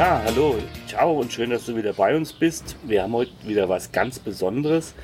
[0.00, 0.56] Ja, hallo,
[0.88, 2.74] ciao und schön, dass du wieder bei uns bist.
[2.84, 4.94] Wir haben heute wieder was ganz Besonderes.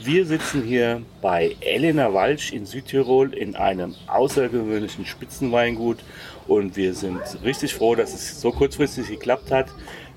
[0.00, 5.98] Wir sitzen hier bei Elena Walsch in Südtirol in einem außergewöhnlichen Spitzenweingut
[6.46, 9.66] und wir sind richtig froh, dass es so kurzfristig geklappt hat.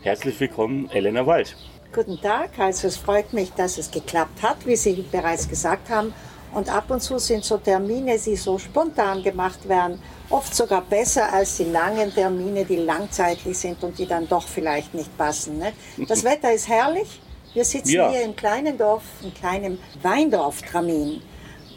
[0.03, 1.55] Herzlich willkommen, Elena Walsch.
[1.91, 6.13] Guten Tag, also es freut mich, dass es geklappt hat, wie Sie bereits gesagt haben.
[6.53, 11.31] Und ab und zu sind so Termine, die so spontan gemacht werden, oft sogar besser
[11.31, 15.59] als die langen Termine, die langzeitlich sind und die dann doch vielleicht nicht passen.
[15.59, 15.73] Ne?
[16.07, 17.21] Das Wetter ist herrlich.
[17.53, 18.09] Wir sitzen ja.
[18.11, 21.21] hier im kleinen Dorf, im kleinen Weindorf Tramin.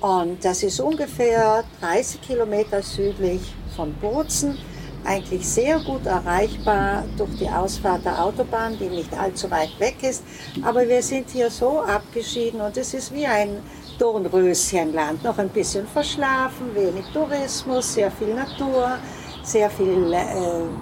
[0.00, 3.40] Und das ist ungefähr 30 Kilometer südlich
[3.77, 4.58] von Bozen.
[5.05, 10.22] Eigentlich sehr gut erreichbar durch die Ausfahrt der Autobahn, die nicht allzu weit weg ist.
[10.62, 13.62] Aber wir sind hier so abgeschieden und es ist wie ein
[14.00, 15.22] Dornröschenland.
[15.22, 18.98] Noch ein bisschen verschlafen, wenig Tourismus, sehr viel Natur,
[19.42, 20.24] sehr viel äh,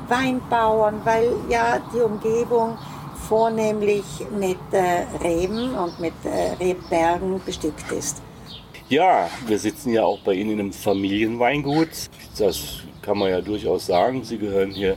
[0.09, 2.79] Weinbauern, weil ja die Umgebung
[3.29, 4.05] vornehmlich
[4.39, 8.23] mit äh, Reben und mit äh, Rebbergen bestückt ist.
[8.89, 11.89] Ja, wir sitzen ja auch bei Ihnen einem Familienweingut.
[12.39, 14.25] Das kann man ja durchaus sagen.
[14.25, 14.97] Sie gehören hier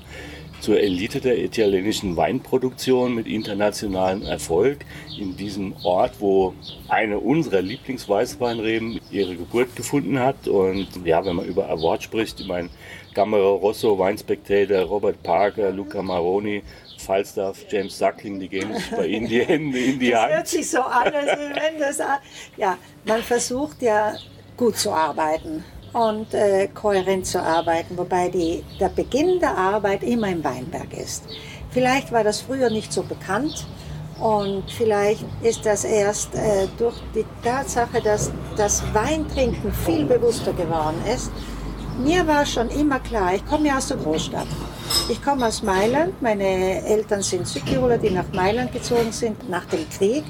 [0.61, 4.85] zur Elite der italienischen Weinproduktion mit internationalem Erfolg
[5.19, 6.53] in diesem Ort, wo
[6.87, 10.47] eine unserer Lieblingsweißweinreben ihre Geburt gefunden hat.
[10.47, 12.69] Und ja, wenn man über Award spricht, ich meine,
[13.13, 16.61] Gamero Rosso, Wine Spectator, Robert Parker, Luca Maroni,
[16.97, 20.29] Falstaff, James Suckling, die geben sich bei Ihnen die Hände in die Hand.
[20.29, 21.99] Das hört sich so an, als wenn das,
[22.55, 24.13] ja, man versucht ja
[24.55, 30.29] gut zu arbeiten und äh, kohärent zu arbeiten, wobei die, der Beginn der Arbeit immer
[30.29, 31.23] im Weinberg ist.
[31.71, 33.65] Vielleicht war das früher nicht so bekannt
[34.19, 41.01] und vielleicht ist das erst äh, durch die Tatsache, dass das Weintrinken viel bewusster geworden
[41.13, 41.31] ist.
[41.97, 44.47] Mir war schon immer klar, ich komme ja aus der Großstadt.
[45.09, 49.89] Ich komme aus Mailand, meine Eltern sind Südtiroler, die nach Mailand gezogen sind nach dem
[49.89, 50.23] Krieg,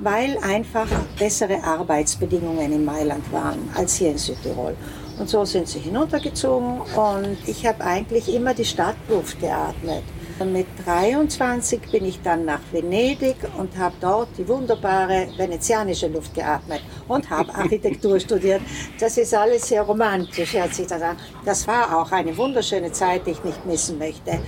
[0.00, 0.86] weil einfach
[1.18, 4.76] bessere Arbeitsbedingungen in Mailand waren als hier in Südtirol.
[5.18, 10.04] Und so sind sie hinuntergezogen und ich habe eigentlich immer die Stadtluft geatmet.
[10.44, 16.80] Mit 23 bin ich dann nach Venedig und habe dort die wunderbare venezianische Luft geatmet
[17.08, 18.62] und habe Architektur studiert.
[19.00, 21.16] Das ist alles sehr romantisch, hört sich das an.
[21.44, 24.38] Das war auch eine wunderschöne Zeit, die ich nicht missen möchte.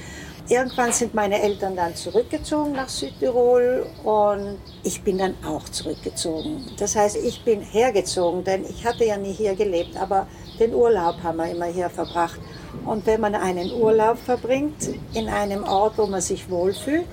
[0.49, 6.67] Irgendwann sind meine Eltern dann zurückgezogen nach Südtirol und ich bin dann auch zurückgezogen.
[6.79, 10.27] Das heißt, ich bin hergezogen, denn ich hatte ja nie hier gelebt, aber
[10.61, 12.39] den Urlaub haben wir immer hier verbracht.
[12.85, 17.07] Und wenn man einen Urlaub verbringt in einem Ort, wo man sich wohlfühlt,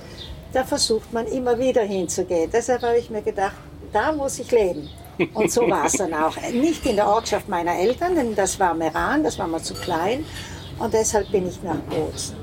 [0.54, 2.50] da versucht man immer wieder hinzugehen.
[2.52, 3.56] Deshalb habe ich mir gedacht,
[3.92, 4.90] da muss ich leben.
[5.34, 6.36] Und so war es dann auch.
[6.54, 10.26] Nicht in der Ortschaft meiner Eltern, denn das war Meran, das war mir zu klein.
[10.80, 12.36] Und deshalb bin ich nach Bozen.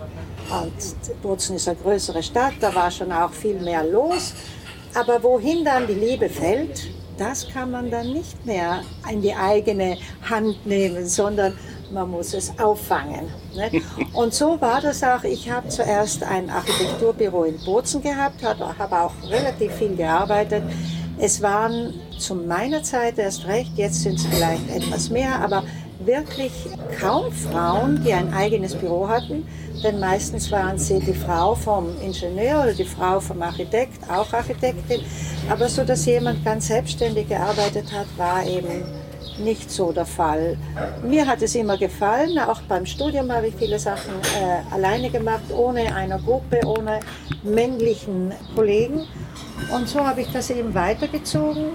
[0.50, 4.34] Und Bozen ist eine größere Stadt, da war schon auch viel mehr los.
[4.94, 9.98] Aber wohin dann die Liebe fällt, das kann man dann nicht mehr in die eigene
[10.28, 11.56] Hand nehmen, sondern
[11.92, 13.28] man muss es auffangen.
[13.54, 13.82] Ne?
[14.12, 15.22] Und so war das auch.
[15.24, 20.62] Ich habe zuerst ein Architekturbüro in Bozen gehabt, habe auch relativ viel gearbeitet.
[21.18, 25.62] Es waren zu meiner Zeit erst recht, jetzt sind es vielleicht etwas mehr, aber
[26.06, 26.52] wirklich
[27.00, 29.46] kaum Frauen, die ein eigenes Büro hatten,
[29.82, 35.00] denn meistens waren sie die Frau vom Ingenieur oder die Frau vom Architekt, auch Architektin,
[35.48, 39.03] aber so, dass jemand ganz selbstständig gearbeitet hat, war eben
[39.38, 40.56] nicht so der Fall.
[41.02, 45.44] Mir hat es immer gefallen, auch beim Studium habe ich viele Sachen äh, alleine gemacht,
[45.50, 47.00] ohne eine Gruppe, ohne
[47.42, 49.06] männlichen Kollegen.
[49.72, 51.72] Und so habe ich das eben weitergezogen.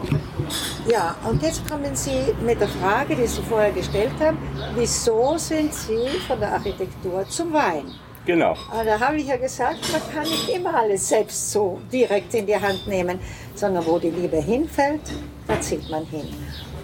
[0.90, 4.38] Ja, und jetzt kommen Sie mit der Frage, die Sie vorher gestellt haben,
[4.76, 7.86] wieso sind Sie von der Architektur zum Wein?
[8.26, 8.56] Genau.
[8.72, 12.46] Aber da habe ich ja gesagt, man kann nicht immer alles selbst so direkt in
[12.46, 13.20] die Hand nehmen,
[13.56, 15.02] sondern wo die Liebe hinfällt,
[15.48, 16.28] da zieht man hin.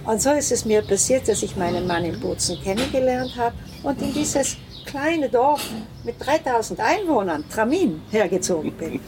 [0.05, 3.99] Und so ist es mir passiert, dass ich meinen Mann in Bozen kennengelernt habe und
[4.01, 5.67] in dieses kleine Dorf
[6.03, 8.99] mit 3000 Einwohnern, Tramin, hergezogen bin.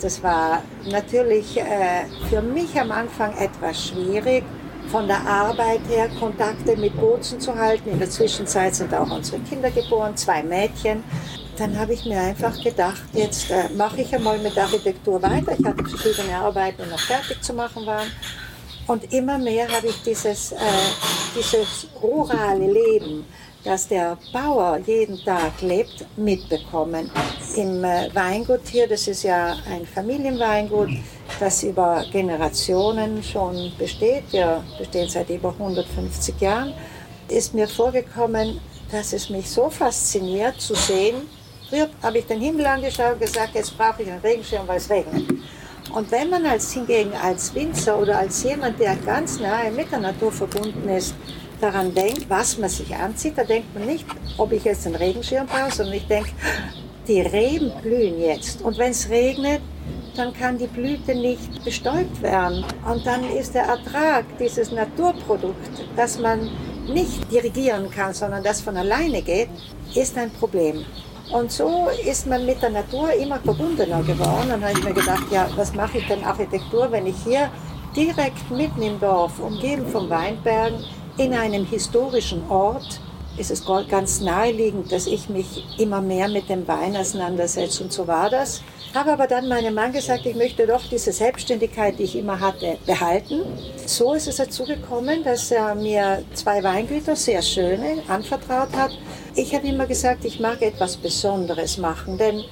[0.00, 4.44] Das war natürlich äh, für mich am Anfang etwas schwierig,
[4.90, 7.90] von der Arbeit her Kontakte mit Bozen zu halten.
[7.90, 11.04] In der Zwischenzeit sind auch unsere Kinder geboren, zwei Mädchen.
[11.58, 15.52] dann habe ich mir einfach gedacht, jetzt äh, mache ich einmal mit Architektur weiter.
[15.58, 18.06] Ich hatte verschiedene Arbeiten, die noch fertig zu machen waren.
[18.88, 20.56] Und immer mehr habe ich dieses, äh,
[21.36, 23.26] dieses rurale Leben,
[23.62, 27.10] das der Bauer jeden Tag lebt, mitbekommen.
[27.54, 30.88] Im äh, Weingut hier, das ist ja ein Familienweingut,
[31.38, 34.24] das über Generationen schon besteht.
[34.30, 36.72] Wir bestehen seit über 150 Jahren.
[37.28, 38.58] Ist mir vorgekommen,
[38.90, 41.16] dass es mich so fasziniert zu sehen.
[41.68, 44.88] Früher habe ich den Himmel angeschaut und gesagt, jetzt brauche ich einen Regenschirm, weil es
[44.88, 45.26] regnet.
[45.92, 50.00] Und wenn man als hingegen als Winzer oder als jemand, der ganz nahe mit der
[50.00, 51.14] Natur verbunden ist,
[51.60, 54.04] daran denkt, was man sich anzieht, da denkt man nicht,
[54.36, 56.30] ob ich jetzt einen Regenschirm brauche, sondern ich denke,
[57.06, 58.62] die Reben blühen jetzt.
[58.62, 59.60] Und wenn es regnet,
[60.16, 62.64] dann kann die Blüte nicht bestäubt werden.
[62.90, 66.50] Und dann ist der Ertrag dieses Naturprodukt, das man
[66.88, 69.48] nicht dirigieren kann, sondern das von alleine geht,
[69.94, 70.84] ist ein Problem.
[71.30, 74.44] Und so ist man mit der Natur immer verbundener geworden.
[74.44, 77.50] Und dann habe ich mir gedacht, ja, was mache ich denn Architektur, wenn ich hier
[77.94, 80.84] direkt mitten im Dorf, umgeben von Weinbergen,
[81.18, 83.00] in einem historischen Ort,
[83.36, 87.84] ist es ganz naheliegend, dass ich mich immer mehr mit dem Wein auseinandersetze.
[87.84, 88.62] Und so war das.
[88.94, 92.78] Habe aber dann meinem Mann gesagt, ich möchte doch diese Selbstständigkeit, die ich immer hatte,
[92.86, 93.42] behalten.
[93.84, 98.92] So ist es dazu gekommen, dass er mir zwei Weingüter, sehr schöne, anvertraut hat.
[99.34, 102.44] Ich habe immer gesagt, ich mag etwas Besonderes machen, denn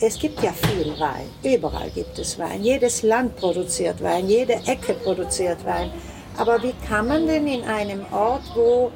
[0.00, 1.30] es gibt ja viel Wein.
[1.42, 2.64] Überall gibt es Wein.
[2.64, 5.90] Jedes Land produziert Wein, jede Ecke produziert Wein.
[6.36, 8.90] Aber wie kann man denn in einem Ort, wo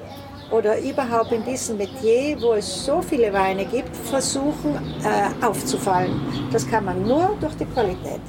[0.51, 6.21] oder überhaupt in diesem Metier, wo es so viele Weine gibt, versuchen äh, aufzufallen.
[6.53, 8.21] Das kann man nur durch die Qualität.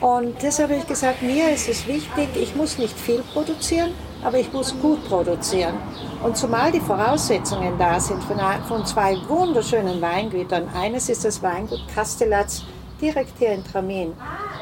[0.00, 4.38] Und deshalb habe ich gesagt, mir ist es wichtig, ich muss nicht viel produzieren, aber
[4.38, 5.74] ich muss gut produzieren.
[6.22, 8.38] Und zumal die Voraussetzungen da sind von,
[8.68, 10.68] von zwei wunderschönen Weingütern.
[10.74, 12.64] Eines ist das Weingut Castellatz
[13.00, 14.12] direkt hier in Tramin.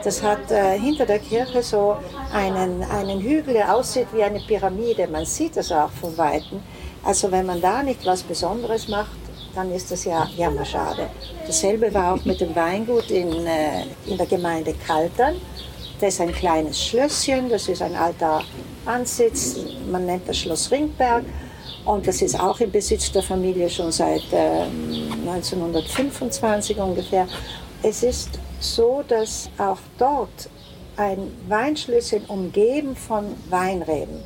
[0.04, 1.96] Das hat äh, hinter der Kirche so
[2.32, 5.06] einen, einen Hügel, der aussieht wie eine Pyramide.
[5.06, 6.60] Man sieht das auch von Weitem.
[7.04, 9.10] Also wenn man da nicht was Besonderes macht,
[9.54, 11.08] dann ist das ja jammerschade.
[11.46, 15.36] Dasselbe war auch mit dem Weingut in, äh, in der Gemeinde Kaltern.
[16.00, 18.42] Das ist ein kleines Schlösschen, das ist ein alter
[18.86, 19.56] Ansitz,
[19.90, 21.24] man nennt das Schloss Ringberg.
[21.84, 24.62] Und das ist auch im Besitz der Familie schon seit äh,
[25.26, 27.26] 1925 ungefähr.
[27.84, 30.48] Es ist so, dass auch dort
[30.96, 34.22] ein Weinschlösschen umgeben von Weinreben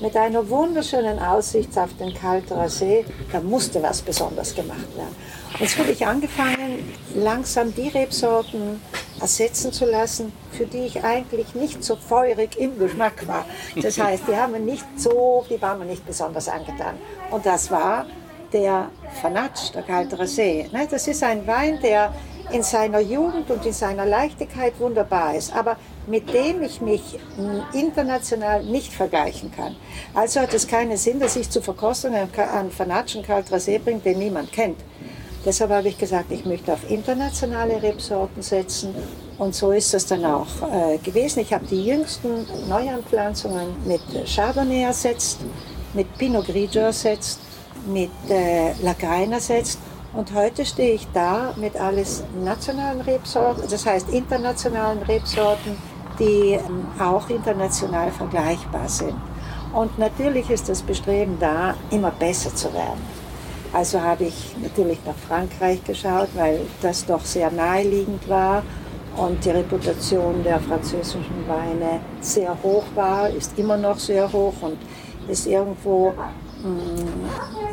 [0.00, 5.14] mit einer wunderschönen Aussicht auf den Kalterer See, da musste was besonders gemacht werden.
[5.52, 8.80] Und jetzt habe ich angefangen, langsam die Rebsorten
[9.20, 13.44] ersetzen zu lassen, für die ich eigentlich nicht so feurig im Geschmack war.
[13.80, 16.96] Das heißt, die haben nicht so, die waren mir nicht besonders angetan.
[17.30, 18.06] Und das war
[18.52, 18.88] der
[19.20, 20.68] Fanatsch, der Kalterer See.
[20.72, 22.12] Ne, das ist ein Wein, der
[22.52, 25.76] in seiner Jugend und in seiner Leichtigkeit wunderbar ist, aber
[26.06, 27.18] mit dem ich mich
[27.72, 29.76] international nicht vergleichen kann.
[30.14, 34.52] Also hat es keinen Sinn, dass ich zur Verkostung einen Fanatschen Caltrasé bringe, den niemand
[34.52, 34.78] kennt.
[35.44, 38.94] Deshalb habe ich gesagt, ich möchte auf internationale Rebsorten setzen
[39.36, 41.40] und so ist das dann auch äh, gewesen.
[41.40, 45.40] Ich habe die jüngsten Neuanpflanzungen mit Chardonnay ersetzt,
[45.92, 47.40] mit Pinot Grigio ersetzt,
[47.86, 49.78] mit äh, Lagrein ersetzt
[50.14, 55.76] und heute stehe ich da mit alles nationalen Rebsorten, das heißt internationalen Rebsorten,
[56.18, 59.16] die ähm, auch international vergleichbar sind.
[59.72, 63.02] Und natürlich ist das Bestreben da, immer besser zu werden.
[63.72, 68.62] Also habe ich natürlich nach Frankreich geschaut, weil das doch sehr naheliegend war
[69.16, 74.78] und die Reputation der französischen Weine sehr hoch war, ist immer noch sehr hoch und
[75.28, 76.14] ist irgendwo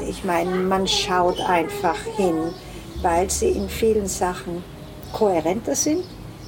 [0.07, 2.53] ich meine, man schaut einfach hin,
[3.01, 4.63] weil sie in vielen Sachen
[5.13, 6.03] kohärenter sind,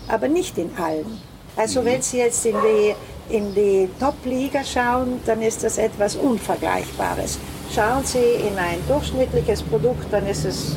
[0.08, 1.20] aber nicht in allen.
[1.56, 1.86] Also mhm.
[1.86, 7.40] wenn Sie jetzt in die, in die Top-Liga schauen, dann ist das etwas Unvergleichbares.
[7.74, 10.76] Schauen Sie in ein durchschnittliches Produkt, dann ist das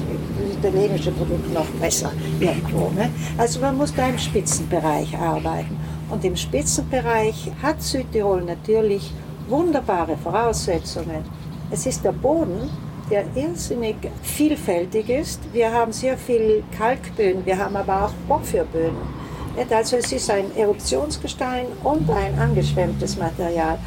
[0.58, 2.90] italienische Produkt noch besser irgendwo.
[2.90, 3.10] Ne?
[3.36, 5.76] Also man muss da im Spitzenbereich arbeiten.
[6.10, 9.12] Und im Spitzenbereich hat Südtirol natürlich
[9.48, 11.24] wunderbare Voraussetzungen.
[11.70, 12.70] Es ist der Boden,
[13.10, 15.40] der irrsinnig vielfältig ist.
[15.52, 19.26] Wir haben sehr viel Kalkböden, wir haben aber auch Porphyrböden.
[19.70, 23.78] Also es ist ein Eruptionsgestein und ein angeschwemmtes Material.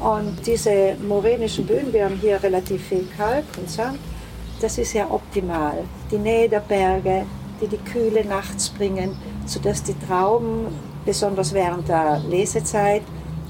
[0.00, 3.98] Und diese morenischen Böden, wir haben hier relativ viel Kalk und Sand,
[4.60, 5.84] das ist ja optimal.
[6.10, 7.24] Die Nähe der Berge,
[7.60, 9.16] die die Kühle nachts bringen,
[9.46, 10.68] sodass die Trauben,
[11.04, 13.02] besonders während der Lesezeit,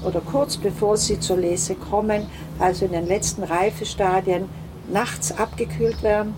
[0.03, 2.27] oder kurz bevor sie zur Lese kommen,
[2.59, 4.49] also in den letzten Reifestadien,
[4.89, 6.33] nachts abgekühlt werden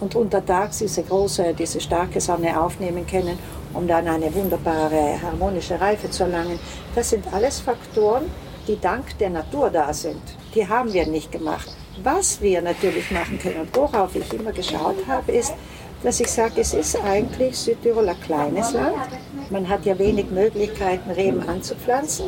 [0.00, 3.38] und untertags diese große, diese starke Sonne aufnehmen können,
[3.72, 6.58] um dann eine wunderbare harmonische Reife zu erlangen.
[6.94, 8.24] Das sind alles Faktoren,
[8.66, 10.20] die dank der Natur da sind.
[10.54, 11.70] Die haben wir nicht gemacht.
[12.02, 15.54] Was wir natürlich machen können und worauf ich immer geschaut habe, ist,
[16.02, 18.96] dass ich sage, es ist eigentlich Südtirol ein kleines Land.
[19.50, 22.26] Man hat ja wenig Möglichkeiten, Reben anzupflanzen,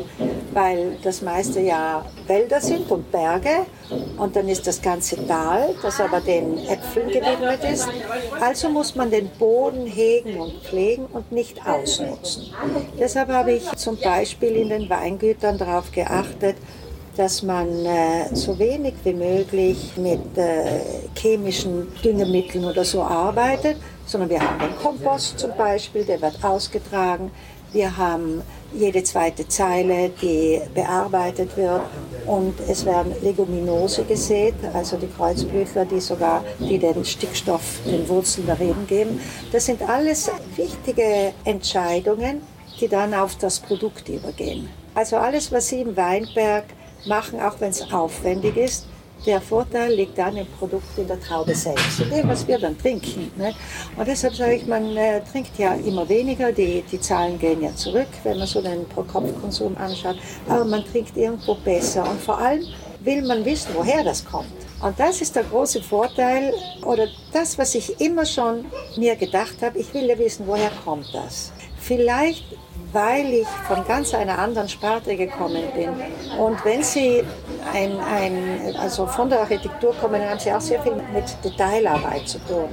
[0.53, 3.67] weil das meiste ja Wälder sind und Berge.
[4.19, 7.89] Und dann ist das ganze Tal, das aber den Äpfeln gewidmet ist.
[8.41, 12.53] Also muss man den Boden hegen und pflegen und nicht ausnutzen.
[12.99, 16.57] Deshalb habe ich zum Beispiel in den Weingütern darauf geachtet,
[17.17, 20.81] dass man äh, so wenig wie möglich mit äh,
[21.17, 23.77] chemischen Düngemitteln oder so arbeitet,
[24.07, 27.33] sondern wir haben den Kompost zum Beispiel, der wird ausgetragen.
[27.73, 31.83] Wir haben jede zweite Zeile, die bearbeitet wird
[32.27, 38.47] und es werden Leguminose gesät, also die Kreuzblütler, die sogar die den Stickstoff den Wurzeln
[38.47, 39.21] der Reben geben.
[39.53, 42.43] Das sind alles wichtige Entscheidungen,
[42.81, 44.69] die dann auf das Produkt übergehen.
[44.95, 46.65] Also alles, was Sie im Weinberg
[47.07, 48.87] machen, auch wenn es aufwendig ist.
[49.27, 52.79] Der Vorteil liegt dann im Produkt in der Traube selbst, in dem, was wir dann
[52.79, 53.31] trinken.
[53.37, 53.53] Ne?
[53.97, 57.75] Und deshalb sage ich, man äh, trinkt ja immer weniger, die, die Zahlen gehen ja
[57.75, 60.17] zurück, wenn man so den Pro-Kopf-Konsum anschaut,
[60.49, 62.65] aber man trinkt irgendwo besser und vor allem
[63.01, 64.47] will man wissen, woher das kommt.
[64.81, 69.79] Und das ist der große Vorteil oder das, was ich immer schon mir gedacht habe,
[69.79, 71.53] ich will ja wissen, woher kommt das.
[71.81, 72.45] Vielleicht
[72.93, 75.91] weil ich von ganz einer anderen Sparte gekommen bin.
[76.39, 77.23] Und wenn Sie
[77.73, 82.29] ein, ein, also von der Architektur kommen, dann haben Sie auch sehr viel mit Detailarbeit
[82.29, 82.69] zu tun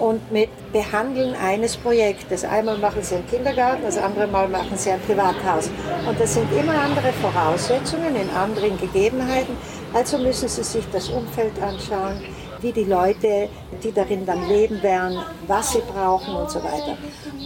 [0.00, 2.44] und mit Behandeln eines Projektes.
[2.44, 5.70] Einmal machen Sie einen Kindergarten, das andere Mal machen Sie ein Privathaus.
[6.08, 9.56] Und das sind immer andere Voraussetzungen in anderen Gegebenheiten.
[9.92, 12.20] Also müssen Sie sich das Umfeld anschauen
[12.60, 13.48] wie die Leute,
[13.82, 16.96] die darin dann leben werden, was sie brauchen und so weiter.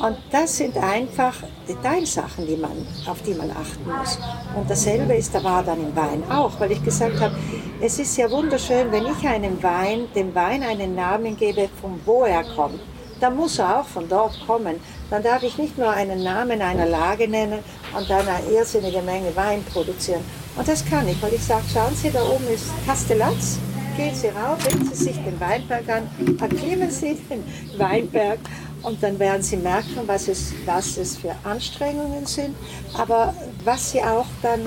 [0.02, 1.35] Und das sind einfach
[1.68, 2.73] Detailsachen, die man,
[3.06, 4.18] auf die man achten muss.
[4.56, 7.35] Und dasselbe ist, da war dann im Wein auch, weil ich gesagt habe,
[7.80, 12.25] es ist ja wunderschön, wenn ich einem Wein, dem Wein einen Namen gebe, von wo
[12.25, 12.80] er kommt.
[13.21, 14.80] Dann muss er auch von dort kommen.
[15.09, 17.61] Dann darf ich nicht nur einen Namen einer Lage nennen
[17.97, 20.25] und dann eine irrsinnige Menge Wein produzieren.
[20.56, 23.59] Und das kann ich, weil ich sage, schauen Sie, da oben ist Castellaz
[23.97, 26.09] gehen Sie rauf, sehen Sie sich den Weinberg an,
[26.41, 27.45] erklimmen Sie den
[27.79, 28.39] Weinberg
[28.83, 32.55] und dann werden Sie merken, was es, was es für Anstrengungen sind,
[32.95, 33.35] aber
[33.65, 34.61] was Sie auch dann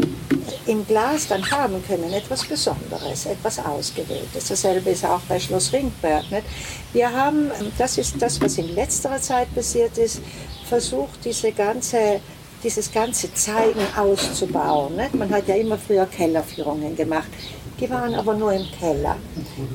[0.66, 4.48] im Glas dann haben können, etwas Besonderes, etwas Ausgewähltes.
[4.48, 6.32] Dasselbe ist auch bei Schloss Ringberg.
[6.32, 6.46] Nicht?
[6.94, 10.22] Wir haben, das ist das, was in letzterer Zeit passiert ist,
[10.68, 12.22] versucht, diese ganze
[12.64, 14.96] dieses ganze Zeigen auszubauen.
[14.96, 15.14] Nicht?
[15.14, 17.28] Man hat ja immer früher Kellerführungen gemacht.
[17.80, 19.18] Die waren aber nur im Keller.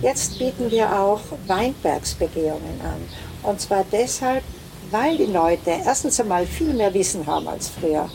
[0.01, 3.01] Jetzt bieten wir auch Weinbergsbegehungen an.
[3.43, 4.43] Und zwar deshalb,
[4.91, 8.09] weil die Leute erstens einmal viel mehr Wissen haben als früher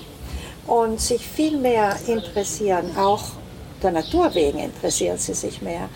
[0.68, 3.24] und sich viel mehr interessieren, auch
[3.82, 5.90] der Natur wegen interessieren sie sich mehr.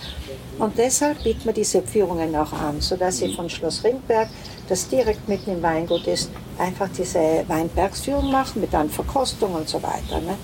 [0.59, 4.29] Und deshalb bieten wir diese Führungen auch an, sodass sie von Schloss Ringberg,
[4.69, 9.81] das direkt mitten im Weingut ist, einfach diese Weinbergsführung machen mit dann Verkostung und so
[9.81, 10.21] weiter.
[10.21, 10.37] Ne?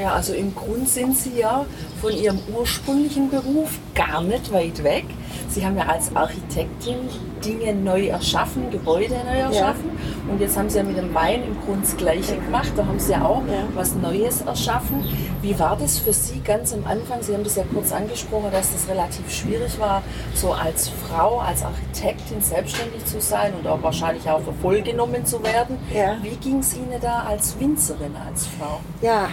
[0.00, 1.64] Ja, also im Grund sind Sie ja
[2.00, 5.04] von Ihrem ursprünglichen Beruf gar nicht weit weg.
[5.48, 6.96] Sie haben ja als Architektin
[7.44, 9.90] Dinge neu erschaffen, Gebäude neu erschaffen.
[9.94, 10.32] Ja.
[10.32, 12.72] Und jetzt haben Sie ja mit dem Wein im Grunde das Gleiche gemacht.
[12.76, 13.64] Da haben Sie ja auch ja.
[13.74, 15.04] was Neues erschaffen.
[15.42, 17.22] Wie war das für Sie ganz am Anfang?
[17.22, 20.02] Sie haben das ja kurz angesprochen, dass das relativ schwierig war,
[20.34, 25.26] so als Frau, als Architektin selbstständig zu sein und auch wahrscheinlich auch für voll genommen
[25.26, 25.78] zu werden.
[25.92, 26.16] Ja.
[26.22, 28.80] Wie ging es Ihnen da als Winzerin, als Frau?
[29.00, 29.28] Ja,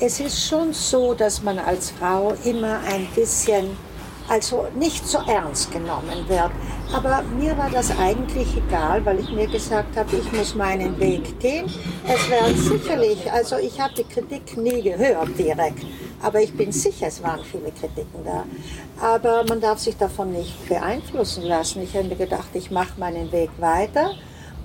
[0.00, 3.76] es ist schon so, dass man als Frau immer ein bisschen,
[4.28, 6.50] also nicht so ernst genommen wird.
[6.92, 11.38] Aber mir war das eigentlich egal, weil ich mir gesagt habe, ich muss meinen Weg
[11.40, 11.66] gehen.
[12.06, 15.84] Es werden sicherlich, also ich habe die Kritik nie gehört direkt,
[16.22, 18.44] aber ich bin sicher, es waren viele Kritiken da.
[19.00, 21.82] Aber man darf sich davon nicht beeinflussen lassen.
[21.82, 24.12] Ich habe mir gedacht, ich mache meinen Weg weiter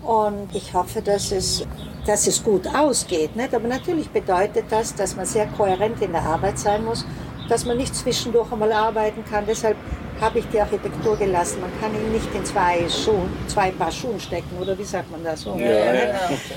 [0.03, 1.65] und ich hoffe, dass es
[2.05, 3.35] dass es gut ausgeht.
[3.35, 3.53] Nicht?
[3.53, 7.05] Aber natürlich bedeutet das, dass man sehr kohärent in der Arbeit sein muss,
[7.47, 9.43] dass man nicht zwischendurch einmal arbeiten kann.
[9.47, 9.75] Deshalb
[10.19, 11.61] habe ich die Architektur gelassen.
[11.61, 15.23] Man kann ihn nicht in zwei, Schuhen, zwei Paar Schuhen stecken, oder wie sagt man
[15.23, 15.41] das?
[15.41, 16.13] So, ja, ja.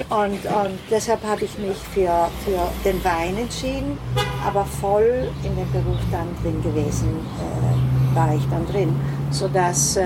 [0.08, 3.99] Und, und, deshalb habe ich mich für, für den Wein entschieden,
[4.44, 7.08] aber voll in dem Beruf dann drin gewesen
[7.38, 8.99] äh, war ich dann drin,
[9.30, 10.04] sodass äh,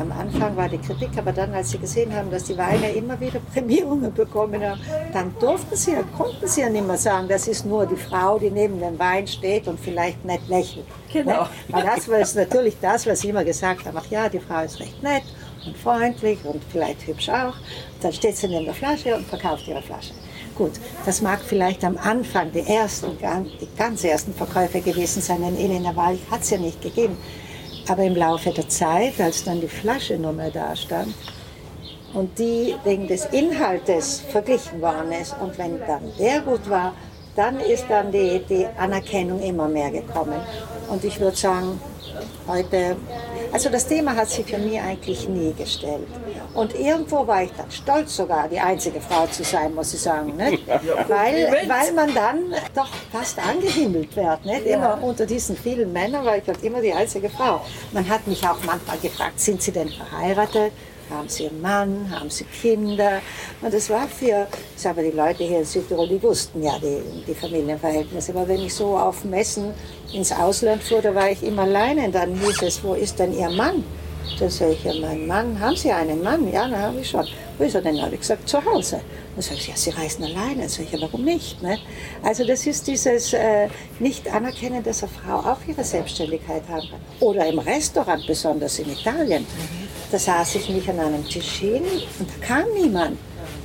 [0.00, 3.20] Am Anfang war die Kritik, aber dann, als sie gesehen haben, dass die Weine immer
[3.20, 4.80] wieder Prämierungen bekommen haben,
[5.12, 8.50] dann durften sie, konnten sie ja nicht mehr sagen, das ist nur die Frau, die
[8.50, 10.86] neben dem Wein steht und vielleicht nett lächelt.
[11.12, 11.42] Genau.
[11.42, 11.48] Ne?
[11.68, 14.80] Weil das war natürlich das, was sie immer gesagt haben, ach ja, die Frau ist
[14.80, 15.24] recht nett
[15.66, 17.54] und freundlich und vielleicht hübsch auch.
[18.00, 20.14] Dann steht sie neben der Flasche und verkauft ihre Flasche.
[20.54, 20.72] Gut,
[21.04, 23.18] das mag vielleicht am Anfang die ersten,
[23.60, 25.42] die ganz ersten Verkäufe gewesen sein.
[25.42, 27.16] In Elena Walch hat es ja nicht gegeben.
[27.88, 31.14] Aber im Laufe der Zeit, als dann die Flasche nur mehr da stand
[32.14, 36.94] und die wegen des Inhaltes verglichen worden ist und wenn dann der gut war,
[37.36, 40.40] dann ist dann die, die Anerkennung immer mehr gekommen.
[40.88, 41.80] Und ich würde sagen,
[42.46, 42.96] heute,
[43.52, 46.06] also das Thema hat sich für mich eigentlich nie gestellt.
[46.54, 50.36] Und irgendwo war ich dann stolz sogar, die einzige Frau zu sein, muss ich sagen.
[50.36, 50.66] Nicht?
[51.08, 54.44] Weil, weil man dann doch fast angehimmelt wird.
[54.44, 54.66] Nicht?
[54.66, 57.60] Immer unter diesen vielen Männern war ich halt immer die einzige Frau.
[57.92, 60.72] Man hat mich auch manchmal gefragt, sind Sie denn verheiratet?
[61.10, 62.06] Haben Sie einen Mann?
[62.10, 63.20] Haben Sie Kinder?
[63.60, 67.02] Und das war für, ich sage, die Leute hier in Südtirol, die wussten ja die,
[67.26, 68.32] die Familienverhältnisse.
[68.32, 69.74] Aber wenn ich so auf Messen
[70.12, 72.04] ins Ausland fuhr, da war ich immer alleine.
[72.04, 73.82] Und dann hieß es, wo ist denn Ihr Mann?
[74.38, 76.50] Dann sage ich, ja, mein Mann, haben Sie einen Mann?
[76.52, 77.26] Ja, dann habe ich schon.
[77.60, 78.00] Wo ist er denn?
[78.00, 79.02] Habe ich gesagt, zu Hause.
[79.34, 80.60] Dann sage ich, ja, Sie reisen alleine.
[80.60, 81.62] Dann sage ich, ja, warum nicht?
[81.62, 81.76] Ne?
[82.22, 87.00] Also das ist dieses äh, Nicht-Anerkennen, dass eine Frau auch ihre Selbstständigkeit haben kann.
[87.20, 89.44] Oder im Restaurant, besonders in Italien.
[90.10, 91.82] Da saß ich mich an einem Tisch hin
[92.18, 93.18] und da kam niemand.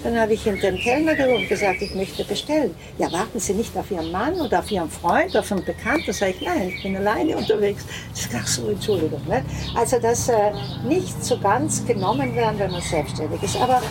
[0.05, 2.75] Dann habe ich hinter den Kellner gerufen und gesagt, ich möchte bestellen.
[2.99, 6.05] Ja, warten Sie nicht auf Ihren Mann oder auf Ihren Freund, auf einen Bekannten.
[6.05, 7.83] Da sage ich, nein, ich bin alleine unterwegs.
[8.13, 9.19] Sage, ach so, Entschuldigung.
[9.27, 9.43] Ne?
[9.75, 10.51] Also, dass äh,
[10.87, 13.59] nicht so ganz genommen werden, wenn man selbstständig ist.
[13.59, 13.81] Aber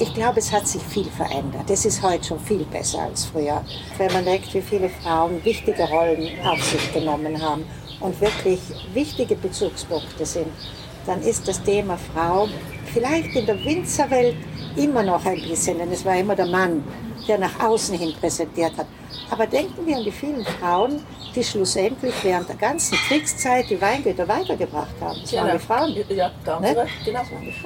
[0.00, 1.70] ich glaube, es hat sich viel verändert.
[1.70, 3.64] Es ist heute schon viel besser als früher.
[3.96, 7.64] Wenn man denkt, wie viele Frauen wichtige Rollen auf sich genommen haben
[8.00, 8.58] und wirklich
[8.92, 10.48] wichtige Bezugspunkte sind,
[11.06, 12.48] dann ist das Thema Frau
[12.92, 14.34] vielleicht in der Winzerwelt
[14.76, 16.82] immer noch ein bisschen, denn es war immer der Mann,
[17.28, 18.86] der nach außen hin präsentiert hat.
[19.30, 24.26] Aber denken wir an die vielen Frauen, die schlussendlich während der ganzen Kriegszeit die Weingüter
[24.26, 25.20] weitergebracht haben.
[25.22, 26.16] Das waren die Frauen.
[26.16, 26.86] Ja, da Ne?
[27.04, 27.20] genau.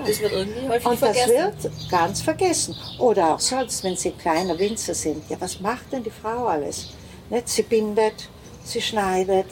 [0.06, 1.34] Das wird irgendwie häufig Und das vergessen.
[1.62, 2.76] wird ganz vergessen.
[2.98, 5.22] Oder auch sonst, wenn sie kleiner Winzer sind.
[5.30, 6.90] Ja, was macht denn die Frau alles?
[7.30, 7.48] Nicht?
[7.48, 8.28] Sie bindet,
[8.64, 9.46] sie schneidet,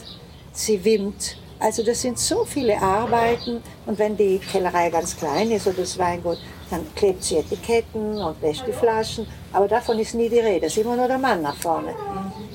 [0.53, 1.39] sie wimmt.
[1.59, 3.63] Also das sind so viele Arbeiten.
[3.87, 6.39] Und wenn die Kellerei ganz klein ist oder das Weingut,
[6.73, 9.27] dann klebt sie Etiketten und wäscht die Flaschen.
[9.53, 10.67] Aber davon ist nie die Rede.
[10.67, 11.95] Es ist immer nur der Mann nach vorne.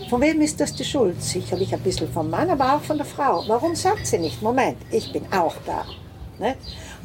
[0.09, 1.21] Von wem ist das die Schuld?
[1.21, 3.43] Sicherlich ein bisschen vom Mann, aber auch von der Frau.
[3.47, 5.85] Warum sagt sie nicht, Moment, ich bin auch da?
[6.39, 6.55] Ne?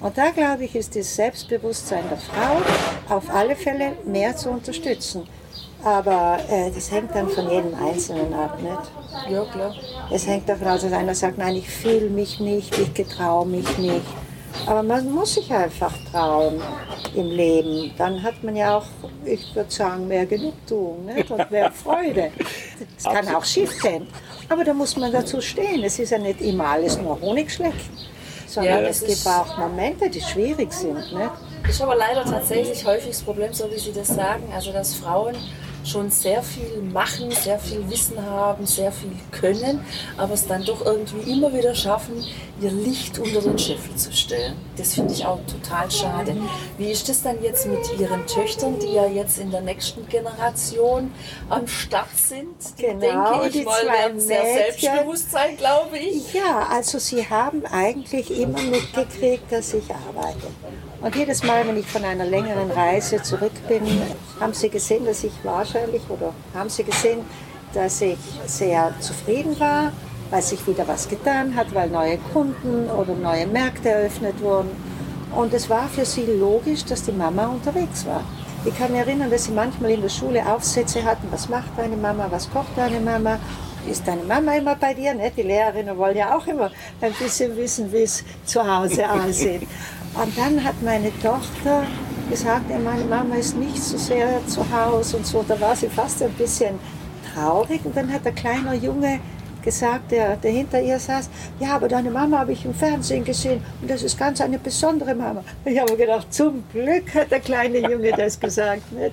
[0.00, 5.26] Und da glaube ich, ist das Selbstbewusstsein der Frau auf alle Fälle mehr zu unterstützen.
[5.84, 8.58] Aber äh, das hängt dann von jedem Einzelnen ab.
[8.62, 9.32] Nicht?
[9.32, 9.74] Ja, klar.
[10.12, 13.78] Es hängt davon aus, dass einer sagt, nein, ich fühle mich nicht, ich getraue mich
[13.78, 14.06] nicht.
[14.66, 16.60] Aber man muss sich einfach trauen
[17.14, 17.92] im Leben.
[17.98, 18.86] Dann hat man ja auch,
[19.24, 21.30] ich würde sagen, mehr Genugtuung nicht?
[21.30, 22.30] und mehr Freude.
[22.96, 24.06] Es kann auch schief gehen.
[24.48, 25.82] Aber da muss man dazu stehen.
[25.84, 27.80] Es ist ja nicht immer alles nur Honigschlecken.
[28.46, 30.98] Sondern Ja, es gibt auch Momente, die schwierig sind.
[31.62, 34.94] Das ist aber leider tatsächlich häufig das Problem, so wie Sie das sagen, also dass
[34.94, 35.36] Frauen
[35.84, 39.80] schon sehr viel machen, sehr viel Wissen haben, sehr viel können,
[40.16, 42.24] aber es dann doch irgendwie immer wieder schaffen,
[42.60, 44.54] ihr Licht unter den Scheffel zu stellen.
[44.76, 46.34] Das finde ich auch total schade.
[46.78, 51.12] Wie ist das dann jetzt mit Ihren Töchtern, die ja jetzt in der nächsten Generation
[51.50, 52.54] am Start sind?
[52.78, 56.32] Die, Genau, denke ich die mal, zwei werden sehr selbstbewusst sein, glaube ich.
[56.32, 60.46] Ja, also sie haben eigentlich immer mitgekriegt, dass ich arbeite.
[61.02, 63.82] Und jedes Mal, wenn ich von einer längeren Reise zurück bin,
[64.40, 67.20] haben sie gesehen, dass ich wahrscheinlich, oder haben sie gesehen,
[67.74, 69.92] dass ich sehr zufrieden war,
[70.32, 74.70] weil sich wieder was getan hat, weil neue Kunden oder neue Märkte eröffnet wurden.
[75.36, 78.24] Und es war für sie logisch, dass die Mama unterwegs war.
[78.64, 81.96] Ich kann mich erinnern, dass sie manchmal in der Schule Aufsätze hatten, was macht deine
[81.96, 83.38] Mama, was kocht deine Mama,
[83.86, 85.12] ist deine Mama immer bei dir?
[85.12, 85.30] Ne?
[85.36, 86.70] Die Lehrerinnen wollen ja auch immer
[87.02, 89.62] ein bisschen wissen, wie es zu Hause aussieht.
[90.14, 91.82] Und dann hat meine Tochter
[92.30, 95.44] gesagt, meine Mama ist nicht so sehr zu Hause und so.
[95.46, 96.78] Da war sie fast ein bisschen
[97.34, 97.84] traurig.
[97.84, 99.20] Und dann hat der kleine Junge
[99.62, 103.62] gesagt, der, der hinter ihr saß, ja, aber deine Mama habe ich im Fernsehen gesehen
[103.80, 105.42] und das ist ganz eine besondere Mama.
[105.64, 108.92] Ich habe gedacht, zum Glück hat der kleine Junge das gesagt.
[108.92, 109.12] Nicht?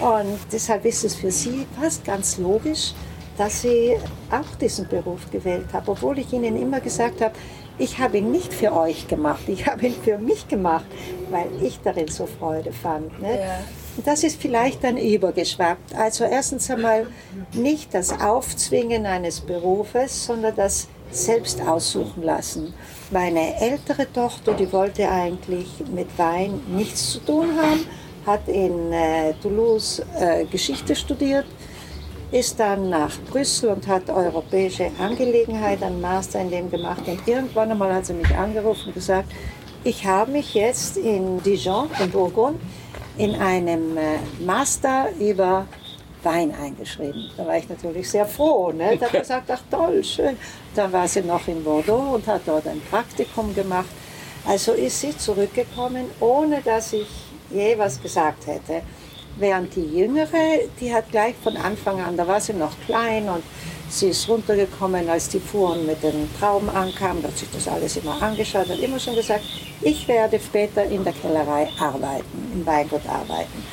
[0.00, 2.92] Und deshalb ist es für sie fast ganz logisch,
[3.38, 3.96] dass sie
[4.30, 7.34] auch diesen Beruf gewählt hat, obwohl ich ihnen immer gesagt habe,
[7.78, 10.84] ich habe ihn nicht für euch gemacht, ich habe ihn für mich gemacht,
[11.30, 13.20] weil ich darin so Freude fand.
[13.20, 13.40] Nicht?
[13.40, 13.60] Ja.
[14.04, 15.94] Das ist vielleicht dann übergeschwappt.
[15.94, 17.06] Also erstens einmal
[17.52, 22.72] nicht das Aufzwingen eines Berufes, sondern das selbst aussuchen lassen.
[23.10, 27.86] Meine ältere Tochter, die wollte eigentlich mit Wein nichts zu tun haben,
[28.26, 31.44] hat in äh, Toulouse äh, Geschichte studiert,
[32.30, 37.02] ist dann nach Brüssel und hat europäische Angelegenheiten, einen Master in dem gemacht.
[37.06, 39.30] Und irgendwann einmal hat sie mich angerufen und gesagt,
[39.84, 42.58] ich habe mich jetzt in Dijon, in Bourgogne,
[43.18, 45.66] in einem äh, Master über
[46.22, 47.30] Wein eingeschrieben.
[47.36, 48.72] Da war ich natürlich sehr froh.
[48.72, 48.96] Ne?
[48.96, 50.36] Da hat gesagt, ach toll, schön.
[50.74, 53.88] Dann war sie noch in Bordeaux und hat dort ein Praktikum gemacht.
[54.46, 57.08] Also ist sie zurückgekommen, ohne dass ich
[57.50, 58.82] je was gesagt hätte.
[59.36, 63.42] Während die Jüngere, die hat gleich von Anfang an, da war sie noch klein und
[63.92, 68.20] sie ist runtergekommen, als die Fuhren mit den Trauben ankamen, hat sich das alles immer
[68.22, 69.44] angeschaut, hat immer schon gesagt,
[69.82, 73.64] ich werde später in der Kellerei arbeiten, im Weingut arbeiten.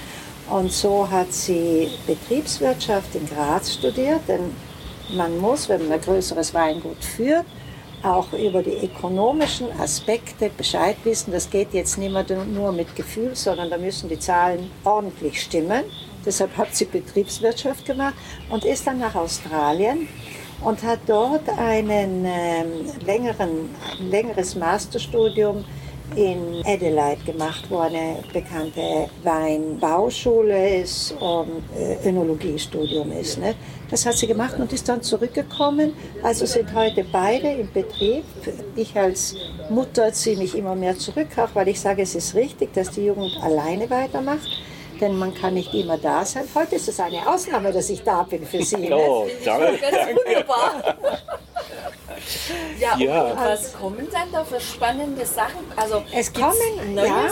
[0.49, 4.53] Und so hat sie Betriebswirtschaft in Graz studiert, denn
[5.15, 7.45] man muss, wenn man ein größeres Weingut führt,
[8.03, 11.31] auch über die ökonomischen Aspekte Bescheid wissen.
[11.31, 15.83] Das geht jetzt nicht mehr nur mit Gefühl, sondern da müssen die Zahlen ordentlich stimmen.
[16.29, 18.13] Deshalb hat sie Betriebswirtschaft gemacht
[18.51, 20.07] und ist dann nach Australien
[20.63, 22.67] und hat dort einen ähm,
[23.03, 23.49] längeren,
[23.99, 25.65] ein längeres Masterstudium
[26.15, 33.39] in Adelaide gemacht, wo eine bekannte Weinbauschule ist und äh, Önologiestudium ist.
[33.39, 33.55] Ne?
[33.89, 35.93] Das hat sie gemacht und ist dann zurückgekommen.
[36.21, 38.23] Also sind heute beide im Betrieb.
[38.75, 39.35] Ich als
[39.71, 43.05] Mutter ziehe mich immer mehr zurück, auch weil ich sage, es ist richtig, dass die
[43.05, 44.47] Jugend alleine weitermacht
[44.99, 46.45] denn man kann nicht immer da sein.
[46.53, 48.89] Heute ist es eine Ausnahme, dass ich da bin für Sie.
[48.91, 49.77] Oh, danke.
[49.79, 50.95] Ganz wunderbar.
[52.79, 53.23] Ja, Ja.
[53.31, 55.63] und was kommen dann da für spannende Sachen?
[55.75, 57.07] Also Es kommen, Neues?
[57.07, 57.27] ja,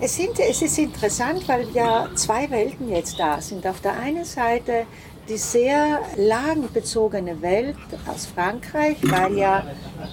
[0.00, 3.66] es, sind, es ist interessant, weil ja zwei Welten jetzt da sind.
[3.66, 4.86] Auf der einen Seite
[5.28, 7.76] die sehr lagenbezogene Welt
[8.06, 9.64] aus Frankreich, weil ja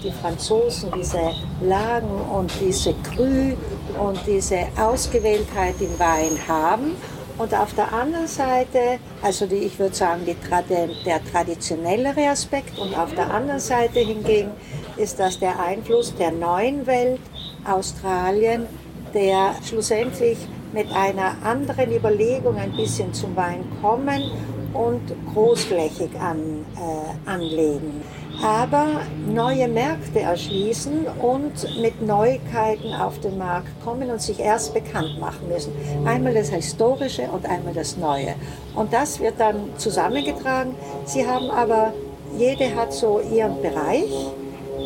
[0.04, 3.54] die Franzosen diese Lagen und diese Cru
[4.00, 6.96] und diese Ausgewähltheit im Wein haben.
[7.38, 12.96] Und auf der anderen Seite, also die, ich würde sagen, Trad- der traditionellere Aspekt und
[12.96, 14.52] auf der anderen Seite hingegen
[14.98, 17.20] ist das der Einfluss der neuen Welt,
[17.66, 18.68] Australien,
[19.16, 20.38] der schlussendlich
[20.74, 24.32] mit einer anderen Überlegung ein bisschen zum Wein kommen
[24.74, 25.02] und
[25.34, 28.04] großflächig an, äh, anlegen.
[28.42, 35.20] Aber neue Märkte erschließen und mit Neuigkeiten auf den Markt kommen und sich erst bekannt
[35.20, 35.72] machen müssen.
[36.06, 38.36] Einmal das Historische und einmal das Neue.
[38.76, 40.76] Und das wird dann zusammengetragen.
[41.06, 41.94] Sie haben aber,
[42.38, 44.12] jede hat so ihren Bereich.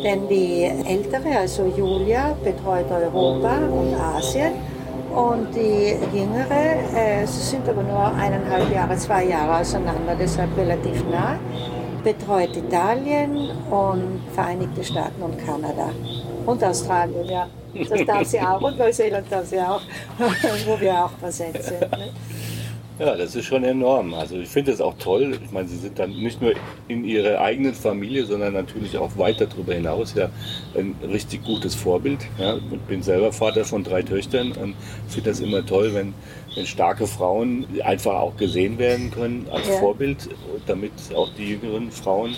[0.04, 4.52] Denn die ältere, also Julia, betreut Europa und Asien.
[5.14, 11.02] Und die jüngere, äh, sie sind aber nur eineinhalb Jahre, zwei Jahre auseinander, deshalb relativ
[11.10, 11.38] nah,
[12.12, 15.90] betreut Italien und Vereinigte Staaten und Kanada.
[16.46, 17.46] Und Australien, ja.
[17.74, 18.62] Das darf sie auch.
[18.62, 19.82] Und Neuseeland darf sie auch,
[20.66, 21.82] wo wir auch präsent sind.
[21.92, 22.10] Ne?
[22.98, 24.14] Ja, das ist schon enorm.
[24.14, 25.38] Also ich finde es auch toll.
[25.44, 26.54] Ich meine, Sie sind dann nicht nur
[26.88, 30.30] in Ihrer eigenen Familie, sondern natürlich auch weiter darüber hinaus ja
[30.74, 32.20] ein richtig gutes Vorbild.
[32.38, 34.74] Ja, ich bin selber Vater von drei Töchtern und
[35.08, 36.14] finde das immer toll, wenn,
[36.54, 39.74] wenn starke Frauen einfach auch gesehen werden können als Ja.
[39.74, 40.28] Vorbild,
[40.66, 42.30] damit auch die jüngeren Frauen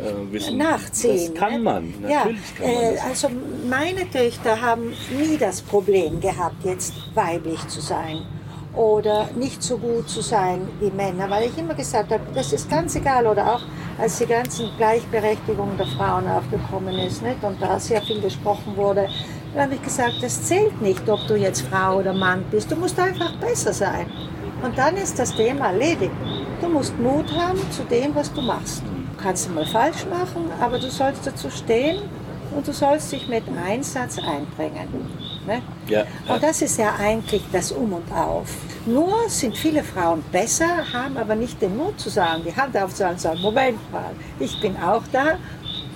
[0.00, 1.32] äh, wissen, nachziehen.
[1.32, 1.58] das kann ne?
[1.58, 1.94] man.
[2.02, 3.04] Ja, Natürlich kann man äh, das.
[3.04, 3.28] also
[3.68, 8.22] meine Töchter haben nie das Problem gehabt, jetzt weiblich zu sein
[8.76, 12.70] oder nicht so gut zu sein wie Männer, weil ich immer gesagt habe, das ist
[12.70, 13.62] ganz egal oder auch
[13.98, 17.42] als die ganzen Gleichberechtigung der Frauen aufgekommen ist nicht?
[17.42, 19.08] und da sehr viel gesprochen wurde,
[19.54, 22.76] dann habe ich gesagt, das zählt nicht, ob du jetzt Frau oder Mann bist, du
[22.76, 24.06] musst einfach besser sein.
[24.62, 26.12] Und dann ist das Thema erledigt.
[26.60, 28.82] Du musst Mut haben zu dem, was du machst.
[28.82, 32.02] Du kannst mal falsch machen, aber du sollst dazu stehen
[32.54, 34.88] und du sollst dich mit Einsatz einbringen.
[35.46, 35.62] Ne?
[35.88, 38.54] Ja, Und das ist ja eigentlich das Um und Auf.
[38.86, 43.16] Nur sind viele Frauen besser, haben aber nicht den Mut zu sagen, die Hand aufzuhalten
[43.16, 45.38] und sagen, Moment mal, ich bin auch da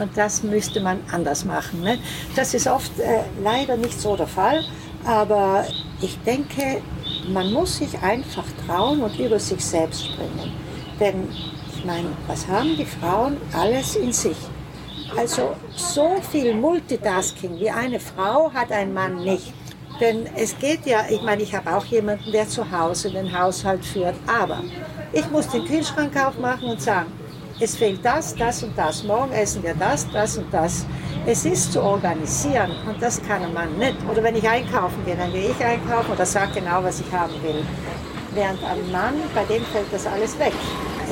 [0.02, 1.82] und das müsste man anders machen.
[1.82, 1.98] Ne?
[2.36, 4.64] Das ist oft äh, leider nicht so der Fall,
[5.04, 5.64] aber
[6.00, 6.82] ich denke,
[7.28, 10.52] man muss sich einfach trauen und über sich selbst springen.
[10.98, 11.28] Denn
[11.76, 14.36] ich meine, was haben die Frauen alles in sich?
[15.16, 19.52] Also so viel Multitasking wie eine Frau hat ein Mann nicht.
[20.00, 23.84] Denn es geht ja, ich meine, ich habe auch jemanden, der zu Hause den Haushalt
[23.84, 24.62] führt, aber
[25.12, 27.12] ich muss den Kühlschrank aufmachen und sagen,
[27.62, 30.84] es fehlt das, das und das, morgen essen wir das, das und das.
[31.26, 33.94] Es ist zu organisieren und das kann ein Mann nicht.
[34.10, 37.34] Oder wenn ich einkaufen gehe, dann gehe ich einkaufen oder sage genau, was ich haben
[37.42, 37.64] will.
[38.34, 40.52] Während ein Mann, bei dem fällt das alles weg.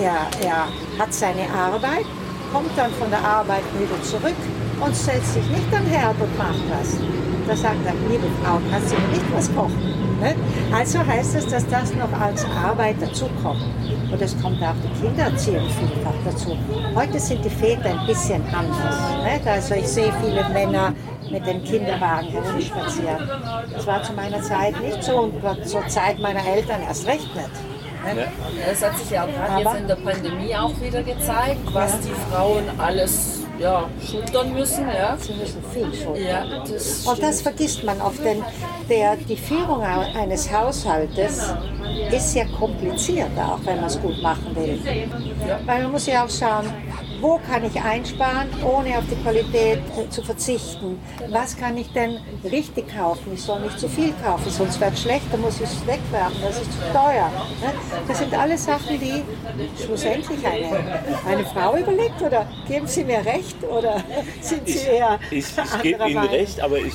[0.02, 0.66] Er, er
[0.98, 2.06] hat seine Arbeit
[2.52, 4.34] kommt dann von der Arbeit wieder zurück
[4.80, 6.96] und setzt sich nicht an Herd und macht was.
[7.46, 10.18] Da sagt er, liebe Frau, kannst du nicht was kochen?
[10.20, 10.34] Ne?
[10.72, 13.62] Also heißt es, dass das noch als Arbeit dazukommt.
[14.10, 16.56] Und es kommt auch die Kindererziehung vielfach dazu.
[16.94, 19.10] Heute sind die Väter ein bisschen anders.
[19.22, 19.40] Ne?
[19.44, 20.92] Also ich sehe viele Männer
[21.30, 23.30] mit den Kinderwagen herumspazieren.
[23.72, 27.50] Das war zu meiner Zeit nicht so und zur Zeit meiner Eltern erst recht nicht.
[28.14, 28.26] Ne?
[28.70, 32.12] Es hat sich ja auch gerade jetzt in der Pandemie auch wieder gezeigt, was die
[32.30, 34.88] Frauen alles ja, schultern müssen.
[34.88, 35.16] Ja.
[35.18, 36.26] Sie müssen viel schultern.
[36.26, 38.42] Ja, das Und das vergisst man oft, denn
[38.90, 41.54] der, die Führung eines Haushaltes
[42.10, 44.80] ist ja kompliziert, auch wenn man es gut machen will.
[45.64, 46.66] Weil man muss ja auch schauen,
[47.20, 50.98] wo kann ich einsparen, ohne auf die Qualität äh, zu verzichten?
[51.28, 53.32] Was kann ich denn richtig kaufen?
[53.34, 56.36] Ich soll nicht zu viel kaufen, sonst wird es schlecht, dann muss ich es wegwerfen,
[56.42, 57.30] das ist zu teuer.
[57.60, 57.72] Ne?
[58.08, 59.22] Das sind alles Sachen, die
[59.82, 64.02] schlussendlich eine, eine Frau überlegt oder geben Sie mir recht oder
[64.40, 66.94] sind Sie eher Ich, ich gebe Ihnen recht, aber ich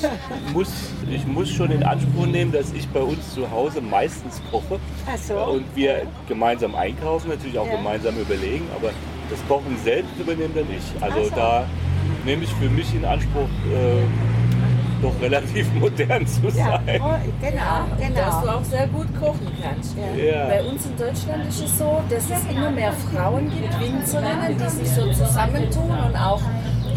[0.52, 0.68] muss,
[1.10, 4.78] ich muss schon in Anspruch nehmen, dass ich bei uns zu Hause meistens koche
[5.26, 5.34] so.
[5.34, 7.76] und wir gemeinsam einkaufen, natürlich auch Ja.
[7.76, 8.90] gemeinsam überlegen, aber
[9.30, 11.02] das Kochen selbst übernehme dann ich.
[11.02, 11.30] Also so.
[11.34, 11.66] da
[12.24, 14.02] nehme ich für mich in Anspruch, äh,
[15.02, 17.00] doch relativ modern zu Ja, sein.
[17.00, 18.58] oh, genau, dass du genau.
[18.58, 19.96] auch sehr gut kochen kannst.
[20.16, 20.46] Ja.
[20.46, 24.70] Bei uns in Deutschland ist es so, dass es immer mehr Frauen gibt, Winzerinnen, die
[24.70, 26.40] sich so zusammentun und auch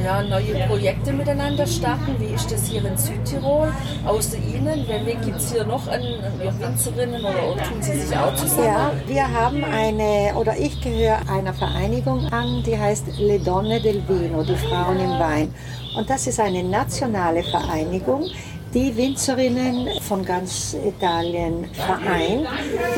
[0.03, 2.15] ja, neue Projekte miteinander starten.
[2.19, 3.71] Wie ist das hier in Südtirol?
[4.05, 8.65] Außer Ihnen, wer gibt es hier noch Winzerinnen oder tun sie sich auch zusammen?
[8.65, 14.01] Ja, wir haben eine, oder ich gehöre einer Vereinigung an, die heißt Le Donne del
[14.07, 15.53] Vino, die Frauen im Wein.
[15.97, 18.29] Und das ist eine nationale Vereinigung,
[18.73, 22.47] die Winzerinnen von ganz Italien vereint.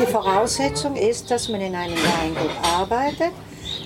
[0.00, 3.32] Die Voraussetzung ist, dass man in einem Weingut arbeitet,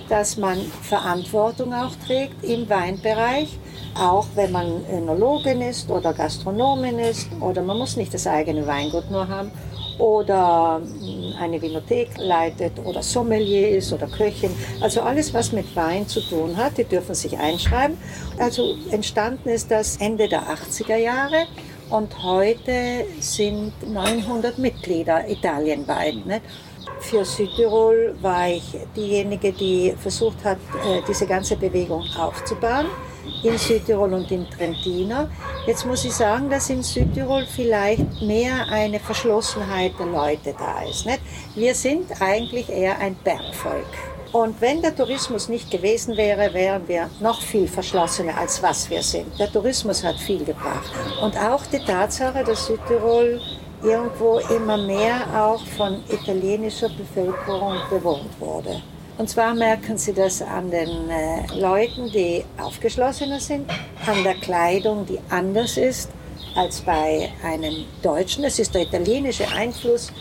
[0.09, 3.57] dass man Verantwortung auch trägt im Weinbereich,
[3.99, 9.09] auch wenn man Önologin ist oder Gastronomin ist oder man muss nicht das eigene Weingut
[9.09, 9.51] nur haben
[9.99, 14.51] oder mh, eine Vinothek leitet oder Sommelier ist oder Köchin.
[14.81, 17.97] Also alles, was mit Wein zu tun hat, die dürfen sich einschreiben.
[18.37, 21.47] Also entstanden ist das Ende der 80er Jahre
[21.89, 26.25] und heute sind 900 Mitglieder italienweit.
[26.25, 26.41] Nicht?
[26.99, 28.63] Für Südtirol war ich
[28.95, 32.87] diejenige, die versucht hat, äh, diese ganze Bewegung aufzubauen
[33.43, 35.27] in Südtirol und in Trentino.
[35.65, 41.05] Jetzt muss ich sagen, dass in Südtirol vielleicht mehr eine Verschlossenheit der Leute da ist.
[41.05, 41.19] Nicht?
[41.55, 43.85] Wir sind eigentlich eher ein Bergvolk.
[44.33, 49.01] Und wenn der Tourismus nicht gewesen wäre, wären wir noch viel verschlossener, als was wir
[49.01, 49.39] sind.
[49.39, 50.91] Der Tourismus hat viel gebracht.
[51.21, 53.39] Und auch die Tatsache, dass Südtirol
[53.83, 58.81] irgendwo immer mehr auch von italienischer Bevölkerung bewohnt wurde.
[59.17, 63.69] Und zwar merken Sie das an den äh, Leuten, die aufgeschlossener sind,
[64.05, 66.11] an der Kleidung, die anders ist
[66.55, 68.43] als bei einem Deutschen.
[68.43, 70.11] Es ist der italienische Einfluss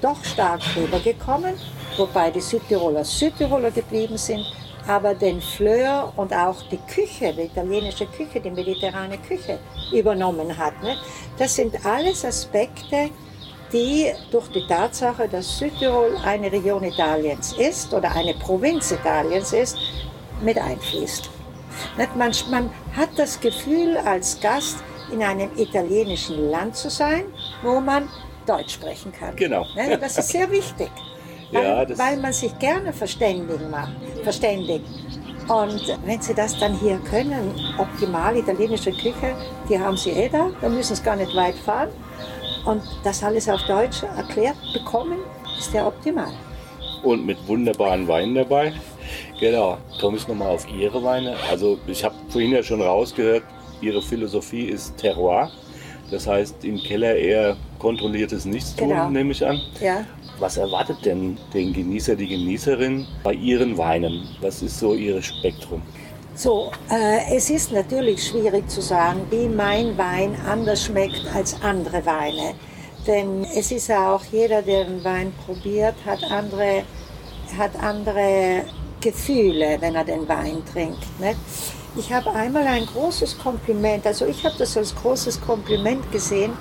[0.00, 1.54] doch stark rübergekommen,
[1.96, 4.44] wobei die Südtiroler Südtiroler geblieben sind,
[4.86, 9.58] aber den Fleur und auch die Küche, die italienische Küche, die mediterrane Küche
[9.92, 10.80] übernommen hat.
[10.82, 10.96] Ne?
[11.38, 13.10] Das sind alles Aspekte,
[13.72, 19.78] die durch die Tatsache, dass Südtirol eine Region Italiens ist oder eine Provinz Italiens ist,
[20.42, 21.30] mit einfließt.
[22.16, 24.78] Man, man hat das Gefühl, als Gast
[25.12, 27.24] in einem italienischen Land zu sein,
[27.62, 28.08] wo man
[28.46, 29.36] Deutsch sprechen kann.
[29.36, 29.66] Genau.
[29.74, 29.98] Ne?
[29.98, 30.90] Das ist sehr wichtig,
[31.52, 34.84] weil, Ja, weil man sich gerne verständigen macht, verständigt.
[35.48, 39.34] Und wenn Sie das dann hier können, optimal italienische Küche,
[39.68, 41.88] die haben Sie eh da, da müssen Sie gar nicht weit fahren.
[42.64, 45.18] Und das alles auf Deutsch erklärt bekommen,
[45.58, 46.32] ist ja optimal.
[47.02, 48.74] und mit wunderbaren Weinen dabei.
[49.40, 51.34] Genau, komme ich nochmal auf Ihre Weine.
[51.50, 53.42] Also ich habe vorhin ja schon rausgehört,
[53.80, 55.50] Ihre Philosophie ist Terroir.
[56.10, 59.08] Das heißt, im Keller eher kontrolliertes Nichtstun, Genau.
[59.08, 59.58] nehme ich an.
[59.80, 60.04] Ja.
[60.40, 64.26] Was erwartet denn den Genießer, die Genießerin bei Ihren Weinen?
[64.40, 65.82] Was ist so Ihr Spektrum?
[66.34, 72.06] So, äh, es ist natürlich schwierig zu sagen, wie mein Wein anders schmeckt als andere
[72.06, 72.54] Weine.
[73.06, 76.84] Denn es ist ja auch jeder, der einen Wein probiert, hat andere,
[77.58, 78.64] hat andere
[79.02, 81.04] Gefühle, wenn er den Wein trinkt.
[81.20, 81.36] Nicht?
[81.96, 86.52] Ich habe einmal ein großes Kompliment, also ich habe das als großes Kompliment gesehen,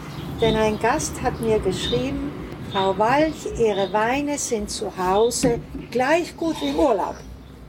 [0.42, 2.39] denn ein Gast hat mir geschrieben,
[2.72, 7.16] Frau Walch, Ihre Weine sind zu Hause gleich gut wie im Urlaub.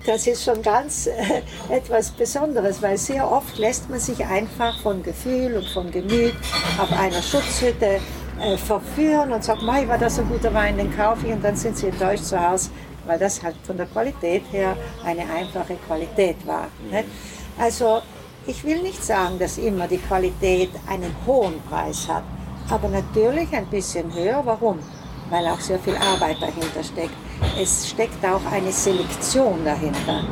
[0.05, 5.03] Das ist schon ganz äh, etwas Besonderes, weil sehr oft lässt man sich einfach von
[5.03, 6.35] Gefühl und von Gemüt
[6.79, 7.99] auf einer Schutzhütte
[8.43, 11.57] äh, verführen und sagt, Mei, war das ein guter Wein, den kaufe ich und dann
[11.57, 12.69] sind sie enttäuscht zu Hause,
[13.07, 16.69] weil das halt von der Qualität her eine einfache Qualität war.
[16.91, 17.07] Nicht?
[17.59, 18.03] Also
[18.47, 22.25] ich will nicht sagen, dass immer die Qualität einen hohen Preis hat,
[22.71, 24.43] aber natürlich ein bisschen höher.
[24.45, 24.79] Warum?
[25.31, 27.15] Weil auch sehr viel Arbeit dahinter steckt.
[27.61, 30.25] Es steckt auch eine Selektion dahinter.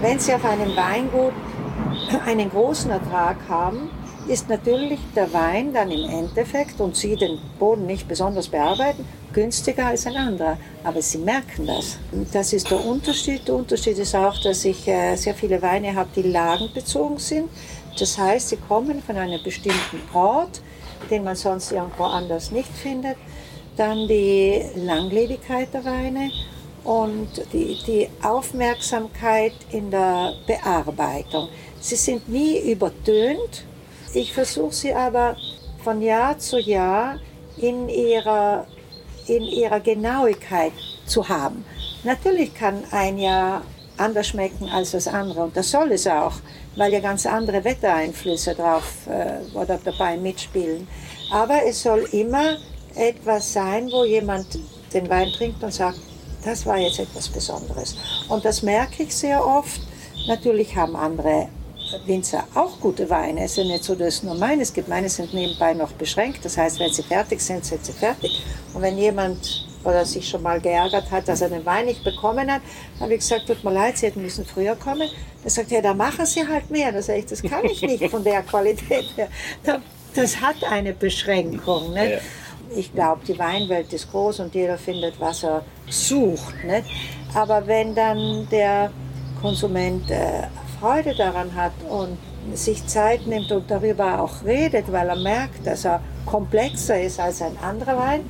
[0.00, 1.32] Wenn Sie auf einem Weingut
[2.26, 3.90] einen großen Ertrag haben,
[4.28, 9.86] ist natürlich der Wein dann im Endeffekt und Sie den Boden nicht besonders bearbeiten, günstiger
[9.86, 10.58] als ein anderer.
[10.84, 11.98] Aber Sie merken das.
[12.32, 13.48] Das ist der Unterschied.
[13.48, 17.48] Der Unterschied ist auch, dass ich äh, sehr viele Weine habe, die lagenbezogen sind.
[17.98, 20.60] Das heißt, sie kommen von einem bestimmten Ort,
[21.10, 23.16] den man sonst irgendwo anders nicht findet.
[23.76, 26.30] Dann die Langlebigkeit der Weine
[26.84, 31.48] und die, die Aufmerksamkeit in der Bearbeitung.
[31.80, 33.64] Sie sind nie übertönt,
[34.14, 35.36] ich versuche sie aber
[35.84, 37.18] von Jahr zu Jahr
[37.56, 38.66] in ihrer,
[39.26, 40.72] in ihrer Genauigkeit
[41.06, 41.64] zu haben.
[42.04, 43.62] Natürlich kann ein Jahr
[43.96, 46.34] anders schmecken als das andere und das soll es auch,
[46.78, 50.88] weil ja ganz andere Wettereinflüsse drauf äh, oder dabei mitspielen.
[51.30, 52.56] Aber es soll immer
[52.94, 54.46] etwas sein, wo jemand
[54.94, 55.98] den Wein trinkt und sagt,
[56.44, 57.96] das war jetzt etwas Besonderes.
[58.28, 59.80] Und das merke ich sehr oft.
[60.26, 61.48] Natürlich haben andere
[62.06, 63.44] Winzer auch gute Weine.
[63.44, 64.88] Es ist ja nicht so, dass es nur meine es gibt.
[64.88, 66.44] Meine sind nebenbei noch beschränkt.
[66.44, 68.42] Das heißt, wenn sie fertig sind, sind sie fertig.
[68.72, 72.50] Und wenn jemand oder sich schon mal geärgert hat, dass er den Wein nicht bekommen
[72.50, 72.62] hat,
[73.00, 75.08] habe ich gesagt, tut mir leid, Sie hätten müssen früher kommen.
[75.44, 76.92] Er sagt, ja, da machen Sie halt mehr.
[76.92, 79.28] Da sage ich, das kann ich nicht von der Qualität her.
[80.14, 81.92] Das hat eine Beschränkung.
[81.92, 82.20] Nicht?
[82.74, 86.64] Ich glaube, die Weinwelt ist groß und jeder findet, was er sucht.
[86.64, 86.86] Nicht?
[87.34, 88.90] Aber wenn dann der
[89.40, 90.48] Konsument äh,
[90.80, 92.18] Freude daran hat und
[92.54, 97.42] sich Zeit nimmt und darüber auch redet, weil er merkt, dass er komplexer ist als
[97.42, 98.28] ein anderer Wein,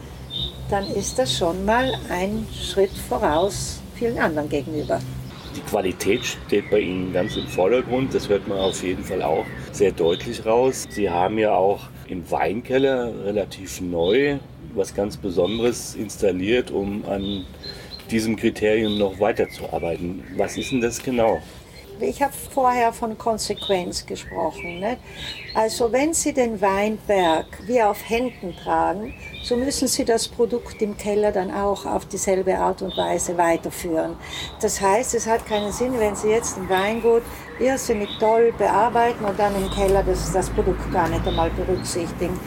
[0.71, 5.01] dann ist das schon mal ein Schritt voraus vielen anderen gegenüber.
[5.57, 9.45] Die Qualität steht bei Ihnen ganz im Vordergrund, das hört man auf jeden Fall auch
[9.73, 10.87] sehr deutlich raus.
[10.91, 14.39] Sie haben ja auch im Weinkeller relativ neu
[14.75, 17.47] was ganz Besonderes installiert, um an
[18.11, 20.23] diesem Kriterium noch weiterzuarbeiten.
[20.37, 21.41] Was ist denn das genau?
[22.01, 24.79] Ich habe vorher von Konsequenz gesprochen.
[24.81, 24.99] Ne?
[25.55, 30.97] Also wenn Sie den Weinberg wie auf Händen tragen, so müssen Sie das Produkt im
[30.97, 34.17] Keller dann auch auf dieselbe Art und Weise weiterführen.
[34.61, 37.23] Das heißt, es hat keinen Sinn, wenn Sie jetzt ein Weingut
[37.59, 42.39] irrsinnig toll bearbeiten und dann im Keller das, das Produkt gar nicht einmal berücksichtigen.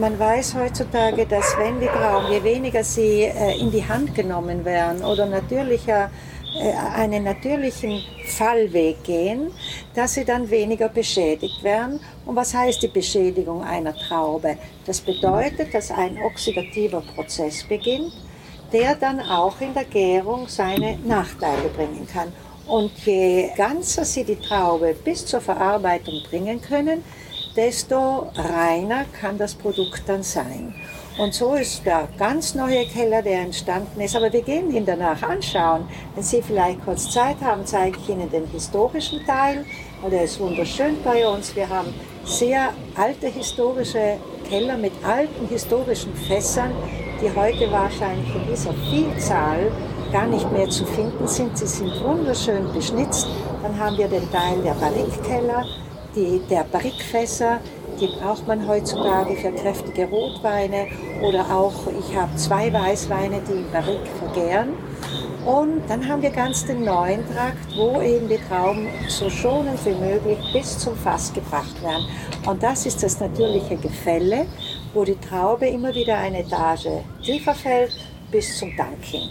[0.00, 4.64] Man weiß heutzutage, dass wenn die Trauben, je weniger sie äh, in die Hand genommen
[4.64, 6.10] werden oder natürlicher
[6.56, 9.50] einen natürlichen Fallweg gehen,
[9.94, 12.00] dass sie dann weniger beschädigt werden.
[12.26, 14.56] Und was heißt die Beschädigung einer Traube?
[14.86, 18.12] Das bedeutet, dass ein oxidativer Prozess beginnt,
[18.72, 22.32] der dann auch in der Gärung seine Nachteile bringen kann.
[22.66, 27.04] Und je ganzer Sie die Traube bis zur Verarbeitung bringen können,
[27.56, 30.74] desto reiner kann das Produkt dann sein.
[31.16, 34.16] Und so ist der ganz neue Keller, der entstanden ist.
[34.16, 35.86] Aber wir gehen ihn danach anschauen.
[36.14, 39.64] Wenn Sie vielleicht kurz Zeit haben, zeige ich Ihnen den historischen Teil.
[40.02, 41.54] Und der ist wunderschön bei uns.
[41.54, 44.16] Wir haben sehr alte historische
[44.48, 46.72] Keller mit alten historischen Fässern,
[47.22, 49.70] die heute wahrscheinlich in dieser Vielzahl
[50.10, 51.56] gar nicht mehr zu finden sind.
[51.56, 53.28] Sie sind wunderschön beschnitzt.
[53.62, 55.64] Dann haben wir den Teil der Barrikkeller,
[56.16, 57.60] der Barrikfässer,
[58.00, 60.86] die braucht man heutzutage für kräftige Rotweine
[61.22, 64.70] oder auch, ich habe zwei Weißweine, die im Barrik vergären.
[65.44, 69.90] Und dann haben wir ganz den neuen Trakt, wo eben die Trauben so schonend wie
[69.90, 72.06] möglich bis zum Fass gebracht werden.
[72.46, 74.46] Und das ist das natürliche Gefälle,
[74.94, 76.88] wo die Traube immer wieder eine Etage
[77.22, 77.94] tiefer fällt
[78.30, 79.28] bis zum Dank hin.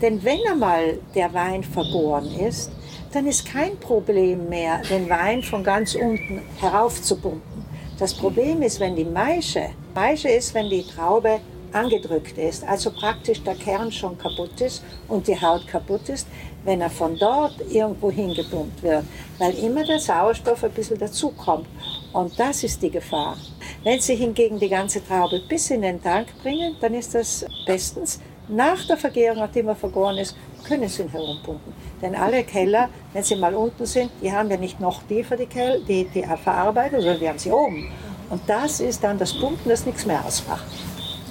[0.00, 2.70] Denn wenn einmal der Wein vergoren ist,
[3.12, 7.57] dann ist kein Problem mehr, den Wein von ganz unten heraufzupumpen.
[7.98, 11.40] Das Problem ist, wenn die Maische, Maische ist, wenn die Traube
[11.72, 16.28] angedrückt ist, also praktisch der Kern schon kaputt ist und die Haut kaputt ist,
[16.64, 19.04] wenn er von dort irgendwo hingepumpt wird,
[19.38, 21.66] weil immer der Sauerstoff ein bisschen dazukommt.
[22.12, 23.36] Und das ist die Gefahr.
[23.82, 28.20] Wenn Sie hingegen die ganze Traube bis in den Tank bringen, dann ist das bestens.
[28.48, 31.72] Nach der Vergärung, nachdem er vergoren ist, können Sie ihn herumpumpen.
[32.00, 35.46] Denn alle Keller, wenn sie mal unten sind, die haben ja nicht noch tiefer die,
[35.46, 37.90] Keller, die, die Verarbeitung, sondern die haben sie oben.
[38.30, 40.64] Und das ist dann das Pumpen, das nichts mehr ausmacht.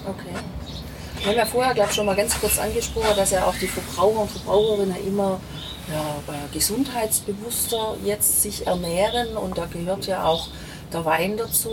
[0.06, 0.36] Okay.
[1.20, 3.68] Wir haben ja vorher, glaube ich, schon mal ganz kurz angesprochen, dass ja auch die
[3.68, 5.40] Verbraucher und Verbraucherinnen immer
[5.90, 10.48] ja, gesundheitsbewusster jetzt sich ernähren und da gehört ja auch
[10.92, 11.70] der Wein dazu.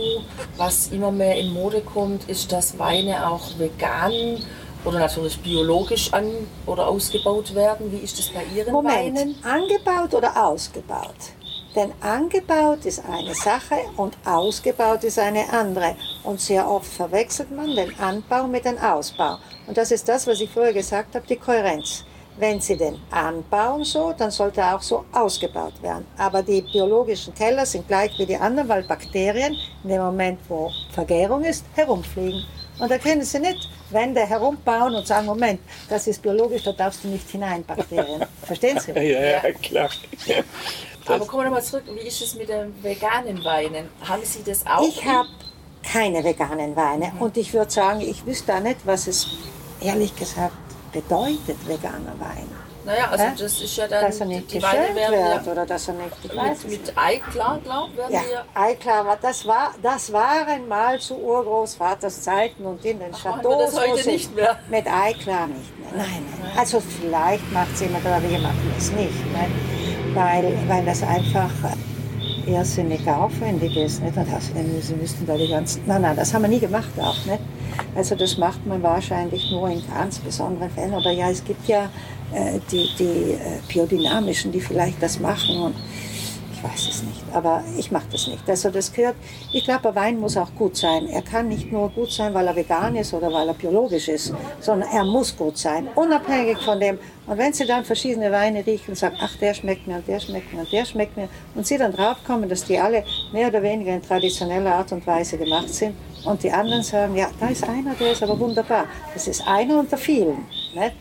[0.57, 4.39] Was immer mehr in Mode kommt, ist, dass Weine auch vegan
[4.85, 6.31] oder natürlich biologisch an
[6.65, 7.91] oder ausgebaut werden.
[7.91, 9.35] Wie ist das bei Ihren Moment, Weinen?
[9.43, 11.33] angebaut oder ausgebaut?
[11.75, 15.95] Denn angebaut ist eine Sache und ausgebaut ist eine andere.
[16.23, 19.39] Und sehr oft verwechselt man den Anbau mit dem Ausbau.
[19.67, 22.05] Und das ist das, was ich vorher gesagt habe, die Kohärenz.
[22.37, 26.05] Wenn Sie den anbauen so, dann sollte er auch so ausgebaut werden.
[26.17, 30.69] Aber die biologischen Keller sind gleich wie die anderen, weil Bakterien in dem Moment, wo
[30.91, 32.43] Vergärung ist, herumfliegen.
[32.79, 35.59] Und da können Sie nicht Wände herumbauen und sagen, Moment,
[35.89, 38.25] das ist biologisch, da darfst du nicht hinein, Bakterien.
[38.43, 38.91] Verstehen Sie?
[38.95, 39.89] Ja, ja, klar.
[41.07, 43.89] Aber kommen wir nochmal zurück, wie ist es mit den veganen Weinen?
[44.01, 44.87] Haben Sie das auch?
[44.87, 45.29] Ich habe
[45.83, 49.27] keine veganen Weine und ich würde sagen, ich wüsste da nicht, was es
[49.81, 50.53] ehrlich gesagt
[50.91, 52.49] bedeutet, veganer Wein.
[52.85, 53.31] Naja, also Hä?
[53.37, 55.87] das ist ja dann, Dass er nicht die Weine geschönt werden wird ja oder dass
[55.87, 59.47] er nicht, ich weiß mit, mit Eiklar, glaube ich, werden Ja, wir Eiklar, war- das,
[59.47, 63.73] war, das waren mal zu Urgroßvaters Zeiten und in den wir Chateaus.
[63.73, 64.57] das heute nicht mehr?
[64.69, 65.89] Mit Eiklar nicht mehr.
[65.97, 66.51] Nein, nein.
[66.57, 69.25] Also vielleicht macht es jemand, aber wir machen es nicht.
[69.33, 69.47] Ne?
[70.13, 71.49] Weil, weil das einfach
[72.45, 74.01] irrsinnig aufwendig ist.
[74.03, 74.15] Nicht?
[74.15, 75.81] Und außerdem, sie müssten da die ganzen.
[75.87, 77.17] Nein, nein, das haben wir nie gemacht auch.
[77.25, 77.39] Nicht?
[77.95, 80.93] Also das macht man wahrscheinlich nur in ganz besonderen Fällen.
[80.93, 81.89] Oder ja, es gibt ja
[82.71, 85.57] die, die äh, biodynamischen, die vielleicht das machen.
[85.61, 85.75] Und
[86.53, 88.49] ich weiß es nicht, aber ich mache das nicht.
[88.49, 89.15] Also das gehört,
[89.51, 91.07] ich glaube, ein Wein muss auch gut sein.
[91.07, 94.33] Er kann nicht nur gut sein, weil er vegan ist oder weil er biologisch ist,
[94.61, 96.97] sondern er muss gut sein, unabhängig von dem.
[97.27, 100.19] Und wenn Sie dann verschiedene Weine riechen und sagen, ach, der schmeckt mir und der
[100.19, 103.61] schmeckt mir und der schmeckt mir, und Sie dann draufkommen, dass die alle mehr oder
[103.61, 107.63] weniger in traditioneller Art und Weise gemacht sind, und die anderen sagen, ja, da ist
[107.67, 108.85] einer, der ist aber wunderbar.
[109.13, 110.45] Das ist einer unter vielen.
[110.73, 110.95] Nicht?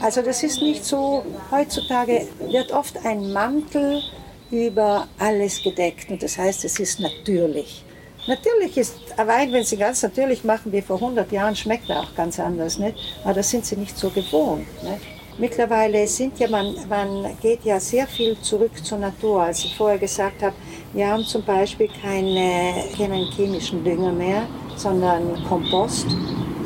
[0.00, 4.02] Also das ist nicht so, heutzutage wird oft ein Mantel
[4.50, 7.84] über alles gedeckt und das heißt, es ist natürlich.
[8.26, 12.00] Natürlich ist ein Wein, wenn Sie ganz natürlich machen wie vor 100 Jahren, schmeckt er
[12.00, 12.96] auch ganz anders, nicht?
[13.24, 14.66] aber das sind Sie nicht so gewohnt.
[14.82, 15.18] Nicht?
[15.38, 19.42] Mittlerweile sind ja, man, man geht ja sehr viel zurück zur Natur.
[19.42, 20.54] Als ich vorher gesagt habe,
[20.92, 24.42] wir haben zum Beispiel keine, keinen chemischen Dünger mehr,
[24.74, 26.06] sondern Kompost.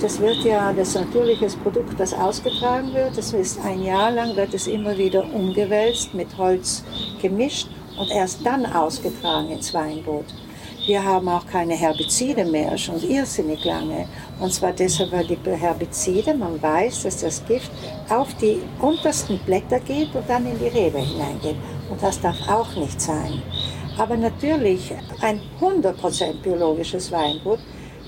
[0.03, 3.17] Das wird ja das natürliches Produkt, das ausgetragen wird.
[3.17, 6.83] Das ist ein Jahr lang, wird es immer wieder umgewälzt, mit Holz
[7.21, 10.25] gemischt und erst dann ausgetragen ins Weingut.
[10.87, 14.09] Wir haben auch keine Herbizide mehr, schon irrsinnig lange.
[14.41, 17.71] Und zwar deshalb, weil die Herbizide, man weiß, dass das Gift
[18.09, 21.55] auf die untersten Blätter geht und dann in die Rebe hineingeht.
[21.89, 23.41] Und das darf auch nicht sein.
[23.97, 27.61] Aber natürlich, ein 100% biologisches Weingut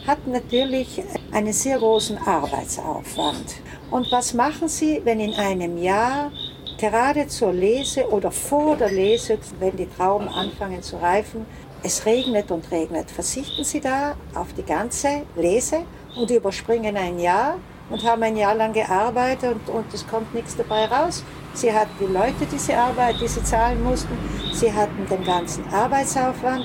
[0.07, 1.03] hat natürlich
[1.33, 3.57] einen sehr großen Arbeitsaufwand.
[3.91, 6.31] Und was machen Sie, wenn in einem Jahr
[6.79, 11.47] gerade zur Lese oder vor der Lese, wenn die Trauben anfangen zu reifen,
[11.83, 13.11] es regnet und regnet?
[13.11, 15.83] Verzichten Sie da auf die ganze Lese
[16.17, 17.57] und überspringen ein Jahr
[17.89, 21.25] und haben ein Jahr lang gearbeitet und, und es kommt nichts dabei raus?
[21.55, 24.19] Sie hatten die Leute, die sie, Arbeit, die sie zahlen mussten,
[24.53, 26.65] sie hatten den ganzen Arbeitsaufwand.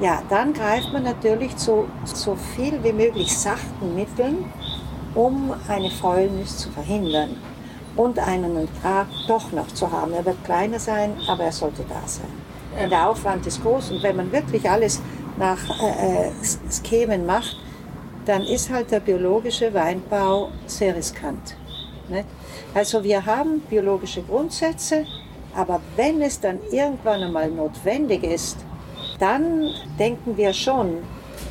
[0.00, 4.50] Ja, dann greift man natürlich zu so viel wie möglich sachten Mitteln,
[5.14, 7.36] um eine Fäulnis zu verhindern
[7.96, 10.14] und einen Ertrag doch noch zu haben.
[10.14, 12.88] Er wird kleiner sein, aber er sollte da sein.
[12.88, 15.02] Der Aufwand ist groß und wenn man wirklich alles
[15.36, 16.30] nach äh, äh,
[16.88, 17.56] Schemen macht,
[18.24, 21.56] dann ist halt der biologische Weinbau sehr riskant.
[22.08, 22.26] Nicht?
[22.74, 25.04] Also wir haben biologische Grundsätze,
[25.54, 28.64] aber wenn es dann irgendwann einmal notwendig ist,
[29.20, 30.98] dann denken wir schon,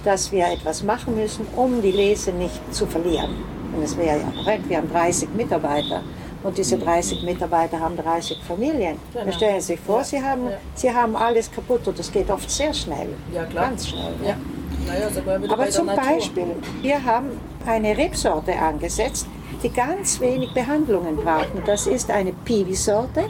[0.03, 3.35] dass wir etwas machen müssen, um die Lese nicht zu verlieren.
[3.75, 6.01] Und es wäre ja korrekt, wir haben 30 Mitarbeiter
[6.43, 8.97] und diese 30 Mitarbeiter haben 30 Familien.
[9.13, 9.31] Genau.
[9.31, 10.03] Stellen Sie sich vor, Ja.
[10.03, 10.57] Sie, haben, Ja.
[10.73, 13.09] Sie haben alles kaputt und das geht oft sehr schnell.
[13.33, 13.65] Ja, klar.
[13.69, 14.13] Ganz schnell.
[14.25, 14.35] Ja.
[14.87, 15.07] Naja,
[15.49, 15.87] Aber zum.
[15.87, 17.31] Beispiel, wir haben
[17.65, 19.27] eine Rebsorte angesetzt,
[19.61, 21.53] die ganz wenig Behandlungen braucht.
[21.53, 23.25] Und das ist eine Piwi-Sorte.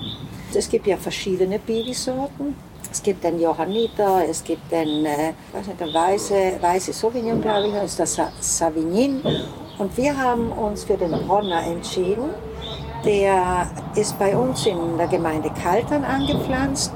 [0.53, 2.55] Es gibt ja verschiedene Piwi-Sorten.
[2.91, 7.67] Es gibt den Johanniter, es gibt den, äh, weiß nicht, den weiße, weiße Sauvignon, glaube
[7.67, 9.21] ich, das ist das Sa- Savignin.
[9.77, 12.29] Und wir haben uns für den Bronner entschieden.
[13.05, 16.91] Der ist bei uns in der Gemeinde Kaltern angepflanzt.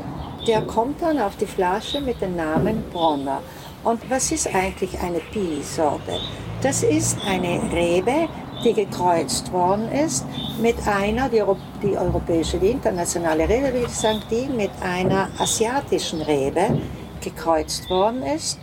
[0.47, 3.39] Der kommt dann auf die Flasche mit dem Namen Bronner.
[3.83, 6.19] Und was ist eigentlich eine Pi-Sorte?
[6.61, 8.27] Das ist eine Rebe,
[8.63, 10.25] die gekreuzt worden ist
[10.61, 15.29] mit einer, die, Euro die europäische, die internationale Rebe, würde ich sagen, die mit einer
[15.37, 16.79] asiatischen Rebe
[17.21, 18.59] gekreuzt worden ist,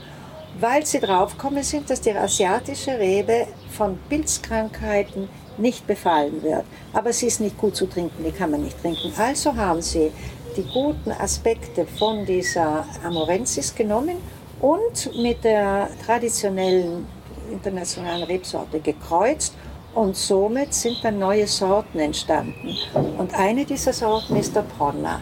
[0.58, 5.28] weil sie draufgekommen sind, dass die asiatische Rebe von Pilzkrankheiten
[5.58, 6.64] nicht befallen wird.
[6.92, 9.12] Aber sie ist nicht gut zu trinken, die kann man nicht trinken.
[9.18, 10.10] Also haben sie
[10.56, 14.16] die guten Aspekte von dieser Amorensis genommen
[14.60, 17.06] und mit der traditionellen
[17.50, 19.54] internationalen Rebsorte gekreuzt
[19.94, 22.76] Und somit sind dann neue Sorten entstanden.
[23.18, 25.20] Und eine dieser Sorten ist der Bronner.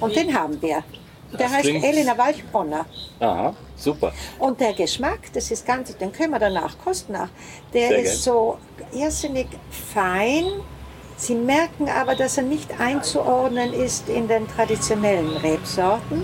[0.00, 0.82] Und den haben wir.
[1.32, 2.86] Der Das heißt klingt- Elena Walchbronner.
[3.20, 4.12] Aha, super.
[4.38, 7.28] Und der Geschmack, das ist ganz, den können wir danach kosten nach.
[7.74, 8.56] Der Sehr ist so
[8.92, 9.46] irrsinnig
[9.92, 10.44] fein.
[11.16, 16.22] Sie merken aber, dass er nicht einzuordnen ist in den traditionellen Rebsorten.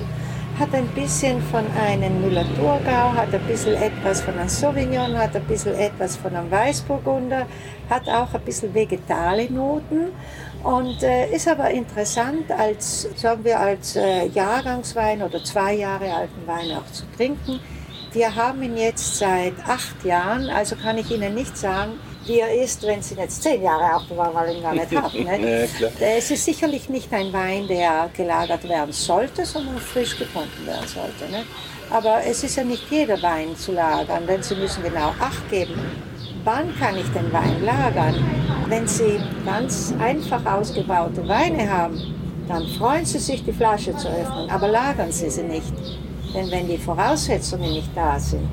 [0.58, 5.42] Hat ein bisschen von einem Müller-Thurgau, hat ein bisschen etwas von einem Sauvignon, hat ein
[5.46, 7.46] bisschen etwas von einem Weißburgunder,
[7.90, 10.12] hat auch ein bisschen vegetale Noten
[10.62, 16.46] und äh, ist aber interessant als, sagen wir, als äh, Jahrgangswein oder zwei Jahre alten
[16.46, 17.58] Wein auch zu trinken.
[18.12, 22.62] Wir haben ihn jetzt seit acht Jahren, also kann ich Ihnen nicht sagen, wie er
[22.62, 25.18] ist, wenn Sie ihn jetzt zehn Jahre aufbewahren, weil ihn gar nicht habe.
[25.18, 25.76] Ja, Nicht?
[25.76, 25.90] klar.
[26.00, 31.24] Es ist sicherlich nicht ein Wein, der gelagert werden sollte, sondern frisch getrunken werden sollte.
[31.30, 31.46] Nicht?
[31.90, 35.74] Aber es ist ja nicht jeder Wein zu lagern, denn Sie müssen genau Acht geben.
[36.44, 38.14] Wann kann ich den Wein lagern?
[38.68, 42.00] Wenn Sie ganz einfach ausgebaute Weine haben,
[42.48, 45.72] dann freuen Sie sich, die Flasche zu öffnen, aber lagern Sie sie nicht.
[46.34, 48.48] Denn wenn die Voraussetzungen nicht da sind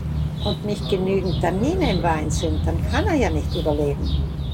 [0.45, 4.03] und nicht genügend Tannine im Wein sind, dann kann er ja nicht überleben.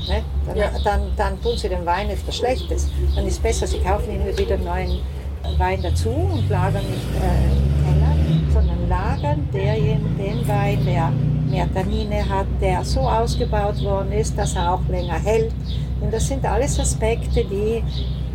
[0.08, 0.22] Ne?
[0.46, 0.70] Dann, Ja.
[0.84, 2.90] dann, dann tun Sie dem Wein etwas Schlechtes.
[3.16, 5.00] Dann ist besser, Sie kaufen Ihnen wieder neuen
[5.58, 11.12] Wein dazu und lagern nicht äh, im Keller, sondern lagern derjen- den Wein, der
[11.50, 15.52] mehr Tannine hat, der so ausgebaut worden ist, dass er auch länger hält.
[16.02, 17.82] Denn das sind alles Aspekte, die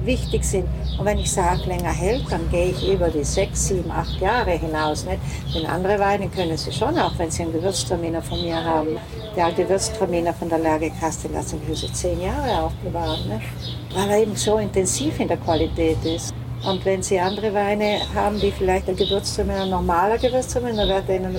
[0.04, 0.66] wichtig sind.
[0.98, 4.52] Und wenn ich sage, länger hält, dann gehe ich über die sechs, sieben, acht Jahre
[4.52, 5.04] hinaus.
[5.04, 5.20] Nicht?
[5.54, 8.98] Denn andere Weine können Sie schon, auch wenn Sie einen Gewürztraminer von mir haben.
[9.36, 13.26] Der alte Gewürztraminer von der Lage Kastel hat sich so zehn Jahre aufbewahrt.
[13.26, 13.46] Nicht?
[13.94, 16.32] Weil er eben so intensiv in der Qualität ist.
[16.64, 21.36] Und wenn Sie andere Weine haben, die vielleicht ein Gewürztraminer, ein normaler Gewürztraminer, wird denen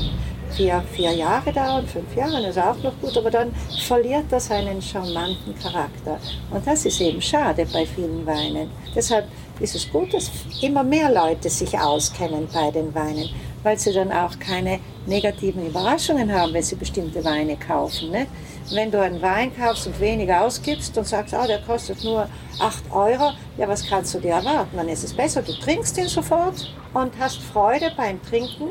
[0.56, 3.54] vier, vier Jahre dauern, fünf Jahre, das ist auch noch gut, aber dann
[3.88, 6.20] verliert das seinen charmanten Charakter.
[6.52, 8.70] Und das ist eben schade bei vielen Weinen.
[8.96, 9.28] Deshalb
[9.60, 10.32] ist es gut, dass
[10.62, 13.30] immer mehr Leute sich auskennen bei den Weinen,
[13.64, 18.12] weil sie dann auch keine negativen Überraschungen haben, wenn sie bestimmte Weine kaufen.
[18.12, 18.28] Ne?
[18.72, 22.28] Wenn du einen Wein kaufst und weniger ausgibst und sagst, ah, der kostet nur
[22.60, 24.78] 8 Euro, ja, was kannst du dir erwarten?
[24.78, 28.70] Dann ist es besser, du trinkst ihn sofort und hast Freude beim Trinken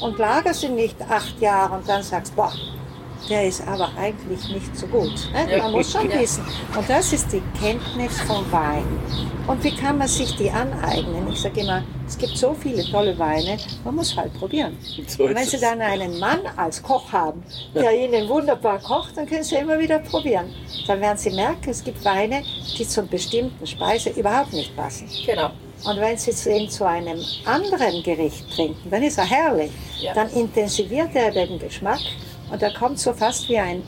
[0.00, 2.52] und lagerst ihn nicht acht Jahre und dann sagst, boah,
[3.28, 5.30] der ist aber eigentlich nicht so gut.
[5.32, 5.58] Ne?
[5.58, 6.44] Man muss schon wissen.
[6.76, 8.84] Und das ist die Kenntnis vom Wein.
[9.46, 11.28] Und wie kann man sich die aneignen?
[11.30, 14.76] Ich sage immer, es gibt so viele tolle Weine, man muss halt probieren.
[15.06, 17.42] So Und wenn Sie dann einen Mann als Koch haben,
[17.74, 20.46] der Ihnen wunderbar kocht, dann können Sie immer wieder probieren.
[20.86, 22.42] Dann werden Sie merken, es gibt Weine,
[22.78, 25.08] die zur bestimmten Speise überhaupt nicht passen.
[25.26, 25.50] Genau.
[25.84, 29.70] Und wenn Sie den zu einem anderen Gericht trinken, dann ist er herrlich.
[30.00, 30.14] Ja.
[30.14, 32.00] Dann intensiviert er den Geschmack
[32.50, 33.82] und er kommt so fast wie ein,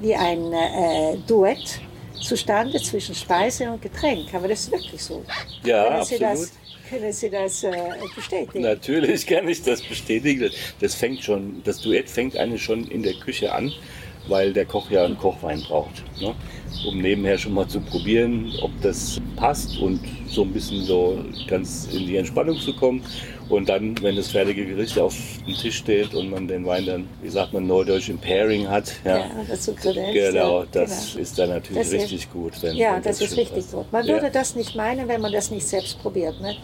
[0.00, 1.80] wie ein äh, Duett
[2.20, 4.32] zustande zwischen Speise und Getränk.
[4.34, 5.24] Aber das ist wirklich so.
[5.64, 6.32] Ja, können Sie absolut.
[6.32, 6.52] das,
[6.90, 7.72] können Sie das äh,
[8.14, 8.62] bestätigen?
[8.62, 10.50] Natürlich kann ich das bestätigen.
[10.80, 13.72] Das fängt schon, das Duett fängt eigentlich schon in der Küche an,
[14.28, 16.02] weil der Koch ja einen Kochwein braucht.
[16.20, 16.34] Ne?
[16.86, 20.00] Um nebenher schon mal zu probieren, ob das passt und
[20.36, 21.18] so ein bisschen so
[21.48, 23.02] ganz in die Entspannung zu kommen.
[23.48, 25.14] Und dann, wenn das fertige Gericht auf
[25.46, 28.92] dem Tisch steht und man den Wein dann, wie sagt man, neudeutsch im Pairing hat,
[29.04, 31.22] ja, Ja, dazu Kredenz, genau, das genau.
[31.22, 32.52] ist dann natürlich Das ist- richtig gut.
[32.62, 33.90] Wenn, Ja, wenn das ist schön richtig gut.
[33.92, 34.14] Man Ja.
[34.14, 36.40] würde das nicht meinen, wenn man das nicht selbst probiert.
[36.40, 36.56] Ne?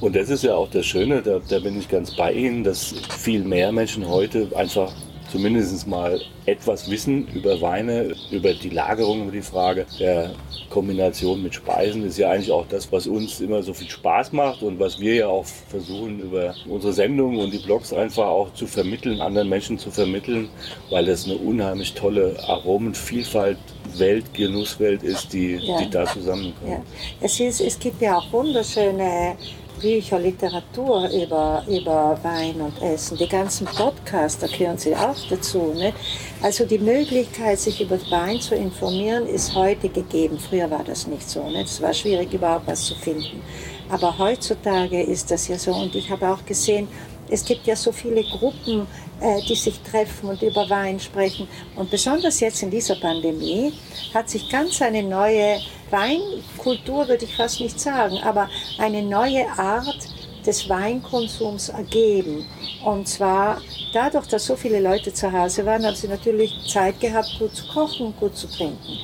[0.00, 2.94] Und das ist ja auch das Schöne, da, da bin ich ganz bei Ihnen, dass
[3.18, 4.92] viel mehr Menschen heute einfach
[5.30, 10.30] zumindest mal etwas wissen über Weine, über die Lagerung, über die Frage der
[10.70, 12.02] Kombination mit Speisen.
[12.02, 14.98] Das ist ja eigentlich auch das, was uns immer so viel Spaß macht und was
[14.98, 19.48] wir ja auch versuchen über unsere Sendungen und die Blogs einfach auch zu vermitteln, anderen
[19.48, 20.48] Menschen zu vermitteln,
[20.90, 23.58] weil das eine unheimlich tolle Aromenvielfalt,
[23.96, 25.78] Welt, Genusswelt ist, die, Ja.
[25.80, 26.70] die da zusammenkommt.
[26.70, 26.82] Ja.
[27.20, 29.36] Es, ist, es gibt ja auch wunderschöne
[29.78, 33.16] Bücher, Literatur über, über Wein und Essen.
[33.16, 35.72] Die ganzen Podcasts, da gehören sie auch dazu.
[35.74, 35.94] Nicht?
[36.42, 40.38] Also die Möglichkeit, sich über Wein zu informieren, ist heute gegeben.
[40.38, 41.48] Früher war das nicht so.
[41.48, 41.66] Nicht?
[41.66, 43.42] Es war schwierig, überhaupt was zu finden.
[43.90, 45.72] Aber heutzutage ist das ja so.
[45.72, 46.88] Und ich habe auch gesehen,
[47.30, 48.86] es gibt ja so viele Gruppen,
[49.20, 51.48] äh, die sich treffen und über Wein sprechen.
[51.76, 53.72] Und besonders jetzt in dieser Pandemie
[54.14, 55.58] hat sich ganz eine neue
[55.90, 58.48] Weinkultur, würde ich fast nicht sagen, aber
[58.78, 60.08] eine neue Art
[60.48, 62.46] des Weinkonsums ergeben.
[62.82, 63.60] Und zwar
[63.92, 67.66] dadurch, dass so viele Leute zu Hause waren, haben sie natürlich Zeit gehabt, gut zu
[67.68, 68.98] kochen und gut zu trinken.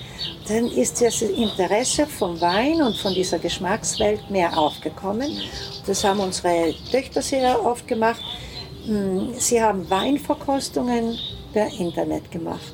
[0.49, 5.31] Dann ist das Interesse vom Wein und von dieser Geschmackswelt mehr aufgekommen.
[5.87, 8.23] Das haben unsere Töchter sehr oft gemacht.
[8.87, 11.19] Mm, Sie haben Weinverkostungen
[11.53, 12.73] per Internet gemacht.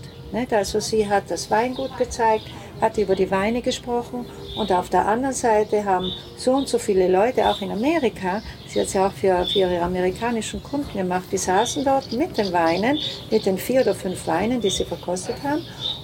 [0.52, 2.44] Also sie hat das Weingut gezeigt,
[2.80, 4.26] hat über die Weine gesprochen
[4.56, 8.80] und auf der anderen Seite haben so und so viele Leute, auch in Amerika, sie
[8.80, 12.52] hat es ja auch für, für ihre amerikanischen Kunden gemacht, die saßen dort mit den
[12.52, 12.98] Weinen,
[13.30, 15.62] mit den vier oder fünf Weinen, die sie verkostet haben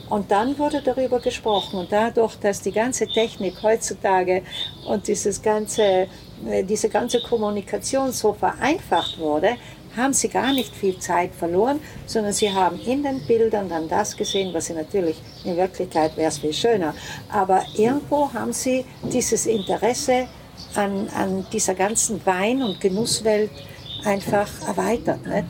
[0.09, 1.81] und dann wurde darüber gesprochen.
[1.81, 4.43] Und dadurch, dass die ganze Technik heutzutage
[4.87, 6.07] und dieses ganze,
[6.47, 9.57] äh, diese ganze Kommunikation so vereinfacht wurde,
[9.97, 14.16] haben sie gar nicht viel Zeit verloren, sondern sie haben in den Bildern dann das
[14.16, 16.94] gesehen, was sie natürlich in Wirklichkeit wäre es viel schöner.
[17.30, 20.28] Aber irgendwo haben sie dieses Interesse
[20.74, 23.51] an, an dieser ganzen Wein- und Genusswelt
[24.05, 25.26] einfach erweitert.
[25.26, 25.44] Nicht?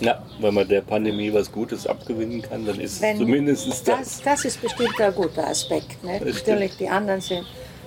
[0.00, 3.82] Ja, wenn man der Pandemie was Gutes abgewinnen kann, dann ist Wenn, zumindest das.
[3.84, 4.22] das.
[4.22, 6.02] Das ist bestimmt ein guter Aspekt.
[6.02, 6.20] Ne?
[6.24, 7.44] Natürlich, die anderen sind.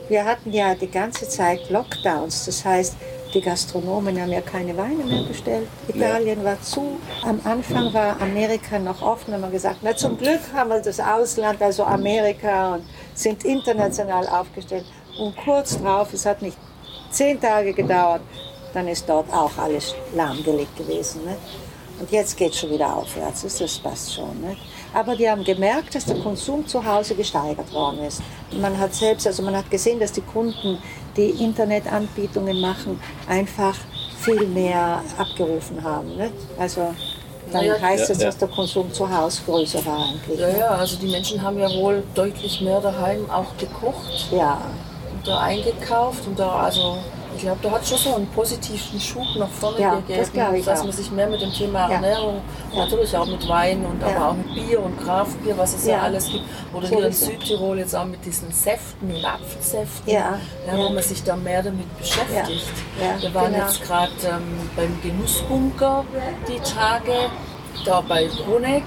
[0.09, 2.95] Wir hatten ja die ganze Zeit Lockdowns, das heißt,
[3.33, 5.67] die Gastronomen haben ja keine Weine mehr bestellt.
[5.87, 6.99] Italien war zu.
[7.23, 10.99] Am Anfang war Amerika noch offen, haben wir gesagt, na zum Glück haben wir das
[10.99, 14.85] Ausland, also Amerika, und sind international aufgestellt.
[15.17, 16.57] Und kurz drauf, es hat nicht
[17.09, 18.21] zehn Tage gedauert,
[18.73, 21.23] dann ist dort auch alles lahmgelegt gewesen.
[21.25, 21.35] Ne?
[21.99, 24.41] Und jetzt geht es schon wieder aufwärts, das passt schon.
[24.41, 24.55] Ne?
[24.93, 28.21] Aber die haben gemerkt, dass der Konsum zu Hause gesteigert worden ist.
[28.51, 30.77] Man hat selbst, also man hat gesehen, dass die Kunden,
[31.17, 33.75] die Internetanbietungen machen, einfach
[34.19, 36.15] viel mehr abgerufen haben.
[36.15, 36.31] Ne?
[36.59, 36.93] Also
[37.51, 40.39] dann ja, heißt es, ja, dass der Konsum zu Hause größer war eigentlich.
[40.39, 40.59] Ja, ne?
[40.59, 44.27] ja, also die Menschen haben ja wohl deutlich mehr daheim auch gekocht.
[44.31, 44.61] Ja.
[45.11, 46.97] Und da eingekauft und da also
[47.43, 50.21] glaube, da hat schon so einen positiven Schub nach vorne ja, gegeben,
[50.57, 51.95] das dass man sich mehr mit dem Thema ja.
[51.95, 52.41] Ernährung,
[52.71, 52.79] ja.
[52.79, 56.29] natürlich auch mit Wein und aber auch mit Bier und Kraftbier, was es ja, alles
[56.29, 60.15] gibt, oder so hier in Südtirol jetzt auch mit diesen Säften und Apfelsäften,
[60.73, 62.65] wo man sich da mehr damit beschäftigt.
[63.19, 63.65] Wir waren genau.
[63.65, 66.05] jetzt gerade ähm, beim Genussbunker
[66.47, 67.29] die Tage,
[67.85, 68.83] da bei Bruneck,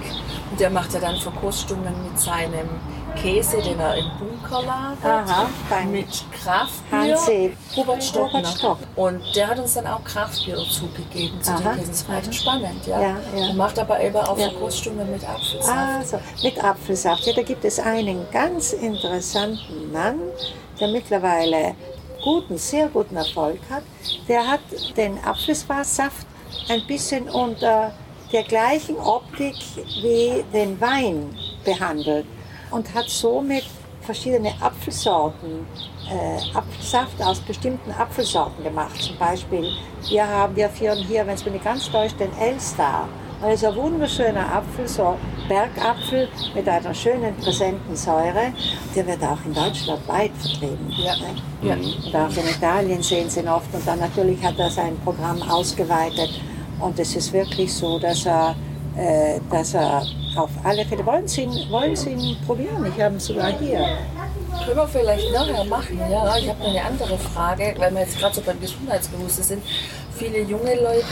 [0.50, 2.68] und der macht ja dann Verkostungen mit seinem
[3.16, 5.48] Käse, den er im Bunker lagert, Aha,
[5.90, 7.52] mit Kraftbier.
[7.76, 8.32] Robert Stock.
[8.32, 8.78] Robert Stock.
[8.94, 11.60] Und der hat uns dann auch Kraftbier zugegeben zu Aha.
[11.60, 11.90] den Käsen.
[11.90, 12.86] Das war echt spannend.
[12.86, 13.00] Ja.
[13.00, 13.46] Ja, ja.
[13.50, 14.50] Und macht aber eben auch ja.
[14.50, 15.68] Verkostungen mit Apfelsaft.
[15.68, 16.18] Ah, so.
[16.42, 17.26] Mit Apfelsaft.
[17.26, 20.20] Ja, da gibt es einen ganz interessanten Mann,
[20.78, 21.74] der mittlerweile
[22.22, 23.82] guten, sehr guten Erfolg hat.
[24.28, 24.60] Der hat
[24.96, 26.26] den Apfelsaft
[26.68, 27.92] ein bisschen unter
[28.32, 29.54] der gleichen Optik
[30.02, 32.26] wie den Wein behandelt
[32.70, 33.64] und hat somit
[34.02, 35.66] verschiedene Apfelsorten,
[36.08, 39.02] äh, Apfelsaft aus bestimmten Apfelsorten gemacht.
[39.02, 39.68] Zum Beispiel,
[40.08, 43.08] wir haben, wir führen hier, wenn es mir nicht ganz täuscht, den Elstar.
[43.42, 48.52] Das ist ein wunderschöner Apfel, so Bergapfel mit einer schönen präsenten Säure.
[48.94, 50.90] Der wird auch in Deutschland weit vertrieben.
[50.96, 51.14] Ja.
[51.16, 51.34] Ne?
[51.62, 51.74] Ja.
[51.74, 53.72] Und auch in Italien sehen Sie ihn oft.
[53.74, 56.40] Und dann natürlich hat er sein Programm ausgeweitet.
[56.80, 58.54] Und es ist wirklich so, dass er,
[58.96, 60.02] äh, dass er
[60.36, 61.04] auf alle Fälle.
[61.04, 62.84] Wollen Sie, wollen Sie ihn probieren?
[62.86, 63.84] Ich habe ihn sogar hier.
[64.64, 66.36] Können wir vielleicht nachher machen, ja.
[66.38, 69.62] Ich habe noch eine andere Frage, weil wir jetzt gerade so beim Gesundheitsbewusstsein sind.
[70.16, 71.04] Viele junge Leute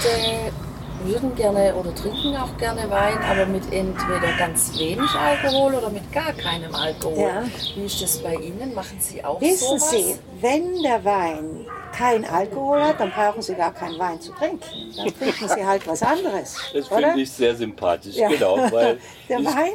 [1.04, 6.10] würden gerne oder trinken auch gerne Wein, aber mit entweder ganz wenig Alkohol oder mit
[6.12, 7.18] gar keinem Alkohol.
[7.18, 7.44] Ja.
[7.74, 8.74] Wie ist das bei Ihnen?
[8.74, 9.90] Machen Sie auch Wissen sowas?
[9.90, 14.64] Sie, wenn der Wein kein Alkohol hat, dann brauchen Sie gar keinen Wein zu trinken.
[14.96, 16.56] Dann trinken Sie halt was anderes.
[16.72, 18.28] Das finde ich sehr sympathisch, ja.
[18.28, 18.56] genau.
[18.70, 18.98] Weil
[19.28, 19.72] der Wein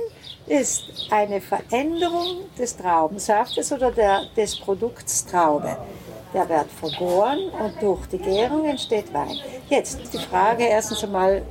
[0.47, 5.77] ist eine Veränderung des Traubensaftes oder der, des Produkts Traube.
[6.33, 9.35] Der wird vergoren und durch die Gärung entsteht Wein.
[9.67, 11.41] Jetzt die Frage erstens einmal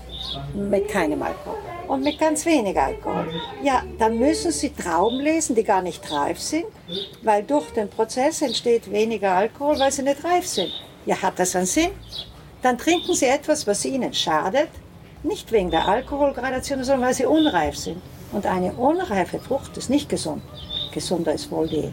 [0.55, 1.59] mit keinem Alkohol
[1.89, 3.29] und mit ganz wenig Alkohol.
[3.63, 6.67] Ja, dann müssen Sie Trauben lesen, die gar nicht reif sind,
[7.23, 10.71] weil durch den Prozess entsteht weniger Alkohol, weil sie nicht reif sind.
[11.07, 11.91] Ja, hat das einen Sinn?
[12.63, 14.69] Dann trinken Sie etwas, was Ihnen schadet,
[15.23, 18.01] nicht wegen der Alkoholgradation, sondern weil sie unreif sind.
[18.33, 20.43] Und eine unreife Frucht ist nicht gesund.
[20.93, 21.93] Gesunder ist wohl die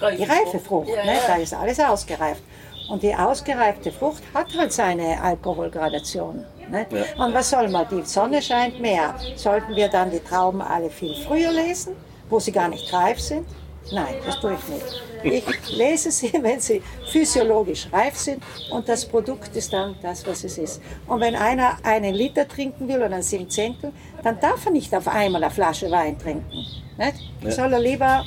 [0.00, 1.14] die reife Frucht, ja, ne?
[1.14, 1.20] ja.
[1.26, 2.42] da ist alles ausgereift.
[2.88, 6.44] Und die ausgereifte Frucht hat halt seine Alkoholgradation.
[6.70, 6.86] Ne?
[6.90, 7.24] Ja.
[7.24, 7.86] Und was soll man?
[7.90, 9.14] Die Sonne scheint mehr.
[9.34, 11.96] Sollten wir dann die Trauben alle viel früher lesen,
[12.28, 13.46] wo sie gar nicht reif sind?
[13.92, 15.02] Nein, das tue ich nicht.
[15.22, 20.44] Ich lese sie, wenn sie physiologisch reif sind und das Produkt ist dann das, was
[20.44, 20.82] es ist.
[21.06, 23.92] Und wenn einer einen Liter trinken will oder ein Siebzehntel,
[24.22, 26.64] dann darf er nicht auf einmal eine Flasche Wein trinken.
[26.98, 27.14] Nicht?
[27.42, 27.50] Ja.
[27.50, 28.24] Soll er lieber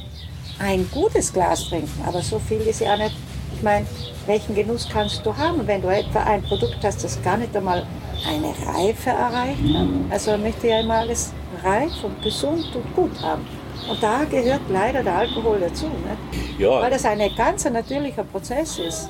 [0.60, 3.16] ein gutes Glas trinken, aber so viel ist ja nicht.
[3.56, 3.86] Ich meine,
[4.26, 7.86] welchen Genuss kannst du haben, wenn du etwa ein Produkt hast, das gar nicht einmal
[8.28, 9.88] eine Reife erreicht hat?
[10.10, 11.34] Also möchte ja immer alles
[11.64, 13.46] reif und gesund und gut haben.
[13.90, 15.86] Und da gehört leider der Alkohol dazu.
[15.86, 16.18] Ne?
[16.60, 16.82] Ja.
[16.82, 19.10] Weil das ein ganz natürlicher Prozess ist.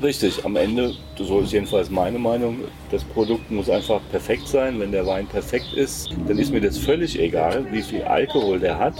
[0.00, 2.58] Richtig, am Ende, so ist jedenfalls meine Meinung,
[2.90, 4.78] das Produkt muss einfach perfekt sein.
[4.78, 8.78] Wenn der Wein perfekt ist, dann ist mir das völlig egal, wie viel Alkohol der
[8.78, 8.94] hat.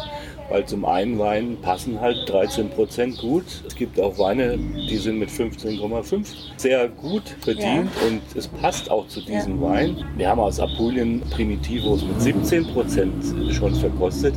[0.50, 3.44] Weil zum einen Wein passen halt 13% gut.
[3.66, 6.26] Es gibt auch Weine, die sind mit 15,5
[6.56, 8.08] sehr gut verdient ja.
[8.08, 9.68] und es passt auch zu diesem ja.
[9.68, 10.04] Wein.
[10.16, 14.34] Wir haben aus Apulien Primitivos mit 17% schon verkostet.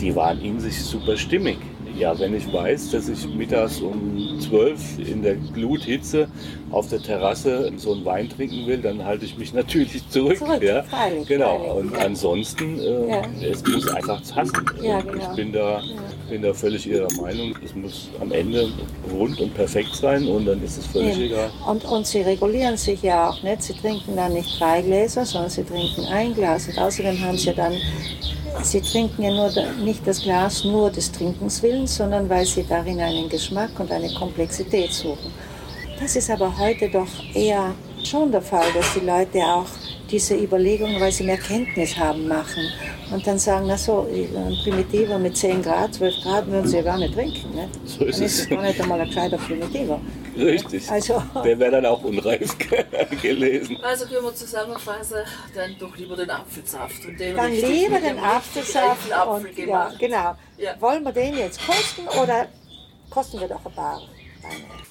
[0.00, 1.58] Die waren in sich super stimmig.
[1.98, 6.28] Ja, wenn ich weiß, dass ich mittags um 12 in der Gluthitze
[6.70, 10.36] auf der Terrasse so einen Wein trinken will, dann halte ich mich natürlich zurück.
[10.36, 10.82] zurück ja.
[10.82, 11.58] Freilich, genau.
[11.58, 11.84] Freilich.
[11.84, 11.98] Und ja.
[12.00, 13.22] ansonsten, äh, ja.
[13.50, 14.52] es muss einfach passen.
[14.82, 15.30] Ja, genau.
[15.30, 15.80] Ich bin da,
[16.28, 17.54] bin da völlig Ihrer Meinung.
[17.64, 18.68] Es muss am Ende
[19.10, 21.50] rund und perfekt sein und dann ist es völlig egal.
[21.66, 23.62] Und, und Sie regulieren sich ja auch nicht.
[23.62, 26.68] Sie trinken dann nicht drei Gläser, sondern Sie trinken ein Glas.
[26.68, 27.74] Und außerdem haben Sie dann
[28.62, 29.50] Sie trinken ja nur
[29.84, 34.12] nicht das Glas nur des Trinkens willens, sondern weil sie darin einen Geschmack und eine
[34.14, 35.32] Komplexität suchen.
[36.00, 39.66] Das ist aber heute doch eher schon der Fall, dass die Leute auch
[40.10, 42.62] diese Überlegungen, weil sie mehr Kenntnis haben, machen.
[43.10, 46.82] Und dann sagen, na so, ein Primitiver mit 10 Grad, 12 Grad würden sie ja
[46.82, 47.54] gar nicht trinken.
[47.54, 47.68] Ne?
[47.84, 50.00] So ist dann ist es gar nicht einmal ein gescheiter Primitiver.
[50.36, 50.90] Richtig.
[50.90, 52.56] Also, Der wäre dann auch unreif
[53.22, 53.78] gelesen.
[53.82, 55.18] Also können wir zusammenfassen,
[55.54, 57.04] dann doch lieber den Apfelsaft.
[57.06, 59.10] Und den dann lieber den Apfelsaft.
[59.28, 60.36] Und, ja, genau.
[60.58, 60.80] Ja.
[60.80, 62.48] Wollen wir den jetzt kosten oder
[63.10, 64.00] kosten wir doch ein paar
[64.42, 64.86] Weine?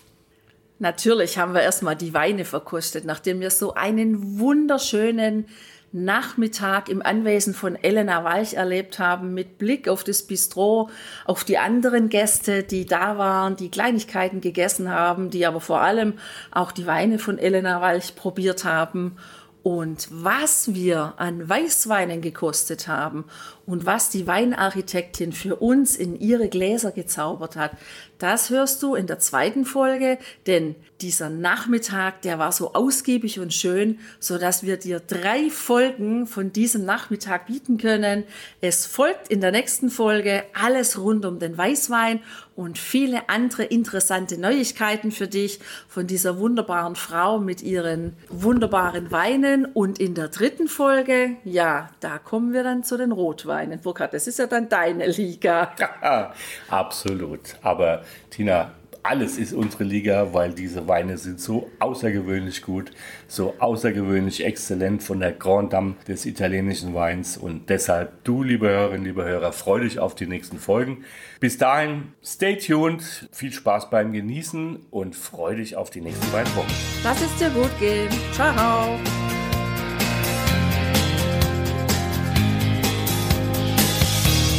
[0.79, 5.47] Natürlich haben wir erstmal die Weine verkostet, nachdem wir so einen wunderschönen
[5.91, 10.89] Nachmittag im Anwesen von Elena Walch erlebt haben, mit Blick auf das Bistro,
[11.25, 16.13] auf die anderen Gäste, die da waren, die Kleinigkeiten gegessen haben, die aber vor allem
[16.51, 19.17] auch die Weine von Elena Walch probiert haben.
[19.63, 23.25] Und was wir an Weißweinen gekostet haben
[23.65, 27.71] und was die Weinarchitektin für uns in ihre Gläser gezaubert hat,
[28.19, 33.53] das hörst du in der zweiten Folge, denn dieser Nachmittag, der war so ausgiebig und
[33.53, 38.23] schön, so dass wir dir drei Folgen von diesem Nachmittag bieten können.
[38.61, 42.21] Es folgt in der nächsten Folge alles rund um den Weißwein
[42.55, 45.59] und viele andere interessante Neuigkeiten für dich
[45.89, 49.65] von dieser wunderbaren Frau mit ihren wunderbaren Weinen.
[49.65, 53.54] Und in der dritten Folge, ja, da kommen wir dann zu den Rotweinen.
[53.81, 55.71] Burkhard, das ist ja dann deine Liga.
[56.69, 57.55] Absolut.
[57.61, 58.71] Aber Tina,
[59.05, 62.91] alles ist unsere Liga, weil diese Weine sind so außergewöhnlich gut,
[63.27, 67.37] so außergewöhnlich exzellent von der Grand Dame des italienischen Weins.
[67.37, 71.05] Und deshalb, du, liebe Hörerinnen, liebe Hörer, freu dich auf die nächsten Folgen.
[71.39, 76.53] Bis dahin, stay tuned, viel Spaß beim Genießen und freu dich auf die nächsten beiden
[76.55, 76.71] Wochen.
[77.03, 78.09] Lass es dir gut gehen.
[78.33, 78.97] Ciao.